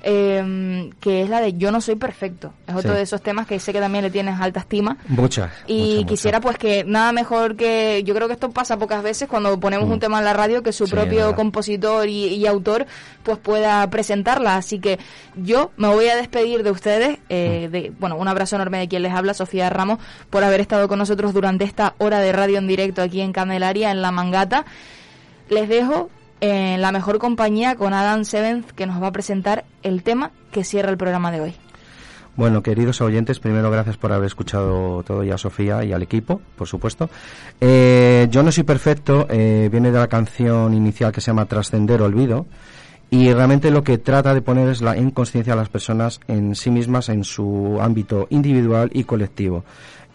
[0.09, 2.53] eh, que es la de Yo no soy perfecto.
[2.69, 2.97] Es otro Sí.
[2.99, 4.97] de esos temas que sé que también le tienes alta estima.
[5.09, 5.51] Muchas.
[5.67, 6.57] Y muchas, quisiera muchas.
[6.57, 9.93] pues que nada mejor que yo creo que esto pasa pocas veces cuando ponemos Mm.
[9.93, 12.87] un tema en la radio que su Sí, propio compositor y, y autor
[13.25, 15.01] pues pueda presentarla así que
[15.35, 17.23] yo me voy a despedir de ustedes Mm.
[17.31, 19.99] eh, de bueno un abrazo enorme de quien les habla Sofía Ramos
[20.31, 23.91] por haber estado con nosotros durante esta hora de radio en directo aquí en Candelaria
[23.91, 24.65] en La Mangata
[25.51, 26.11] les dejo
[26.41, 30.65] en la mejor compañía con Adam Seventh que nos va a presentar el tema que
[30.65, 31.55] cierra el programa de hoy
[32.37, 36.41] Bueno, queridos oyentes, primero gracias por haber escuchado todo y a Sofía y al equipo,
[36.57, 37.09] por supuesto.
[37.61, 42.03] Eh, Yo no soy perfecto, eh, viene de la canción inicial que se llama Trascender
[42.03, 42.47] Olvido.
[43.09, 46.71] Y realmente lo que trata de poner es la inconsciencia a las personas en sí
[46.71, 49.65] mismas, en su ámbito individual y colectivo.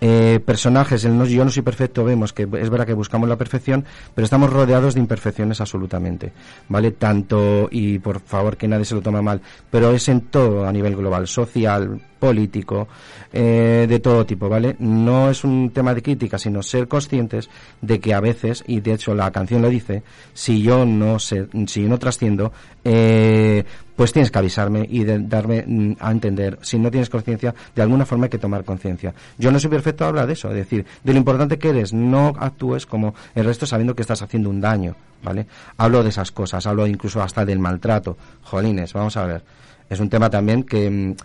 [0.04, 3.38] Eh, personajes, en no, yo no soy perfecto, vemos que es verdad que buscamos la
[3.38, 3.86] perfección,
[4.16, 6.34] pero estamos rodeados de imperfecciones absolutamente,
[6.70, 6.91] ¿vale?
[6.91, 10.72] Tanto, y por favor que nadie se lo tome mal, pero es en todo a
[10.72, 12.88] nivel global, social, político,
[13.34, 14.76] eh, de todo tipo, ¿vale?
[14.78, 17.49] No es un tema de crítica, sino ser conscientes
[17.82, 20.03] de que a veces, y de hecho la canción lo dice,
[20.34, 22.53] si yo no sé, si yo no trasciendo,
[22.86, 23.63] eh,
[23.95, 26.59] pues tienes que avisarme y de- darme mm, a entender.
[26.61, 29.13] Si no tienes conciencia, de alguna forma hay que tomar conciencia.
[29.39, 32.34] Yo no soy perfecto, habla de eso, es decir, de lo importante que eres, no
[32.39, 35.47] actúes como el resto sabiendo que estás haciendo un daño, ¿vale?
[35.78, 38.15] Hablo de esas cosas, hablo incluso hasta del maltrato.
[38.43, 39.43] Jolines, vamos a ver.
[39.89, 41.15] Es un tema también que, mm,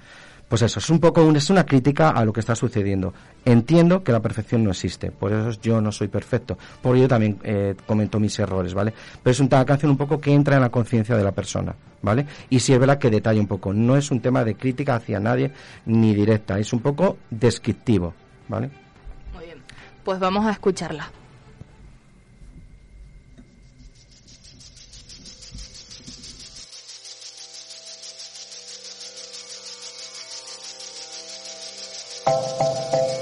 [0.49, 3.13] pues eso, es un poco un- es una crítica a lo que está sucediendo.
[3.45, 7.39] Entiendo que la perfección no existe, por eso yo no soy perfecto, por ello también
[7.43, 8.93] eh, comento mis errores, ¿vale?
[9.23, 12.27] Pero es una canción un poco que entra en la conciencia de la persona, ¿vale?
[12.51, 15.19] Y si es verdad que detalla un poco, no es un tema de crítica hacia
[15.21, 15.51] nadie
[15.87, 18.15] ni directa, es un poco descriptivo,
[18.49, 18.71] ¿vale?
[19.35, 19.59] muy bien
[20.05, 21.11] pues vamos a escucharla
[32.27, 33.16] はい。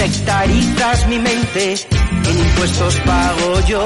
[0.00, 3.84] Sectarizas mi mente, en impuestos pago yo.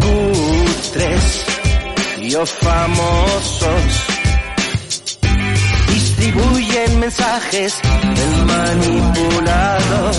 [0.00, 1.44] Cutres,
[2.22, 3.82] yo famosos.
[5.92, 10.14] Distribuyen mensajes del manipulador.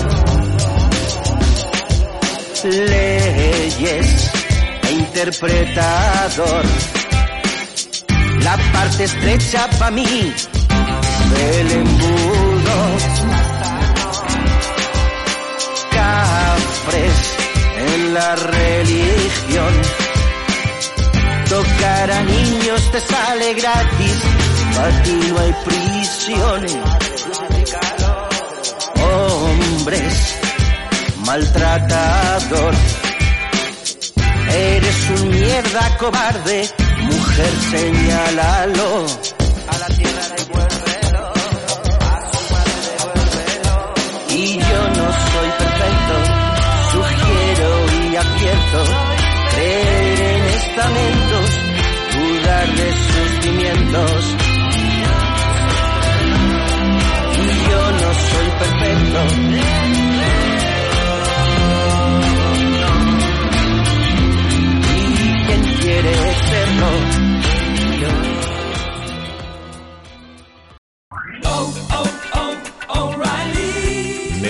[2.62, 4.30] Leyes
[4.88, 6.64] e interpretador
[8.44, 10.32] la parte estrecha para mí
[11.30, 12.49] del embudo.
[15.90, 17.36] Cafres
[17.94, 19.74] en la religión.
[21.48, 24.16] Tocar a niños te sale gratis,
[24.76, 26.78] para ti no hay prisiones.
[29.02, 30.38] Hombres,
[31.26, 32.74] maltratador.
[34.52, 36.70] Eres un mierda cobarde,
[37.02, 39.39] mujer señálalo.
[50.80, 51.50] En estamentos,
[52.14, 54.36] dudar de sus cimientos.
[57.36, 59.89] Y yo no soy perfecto.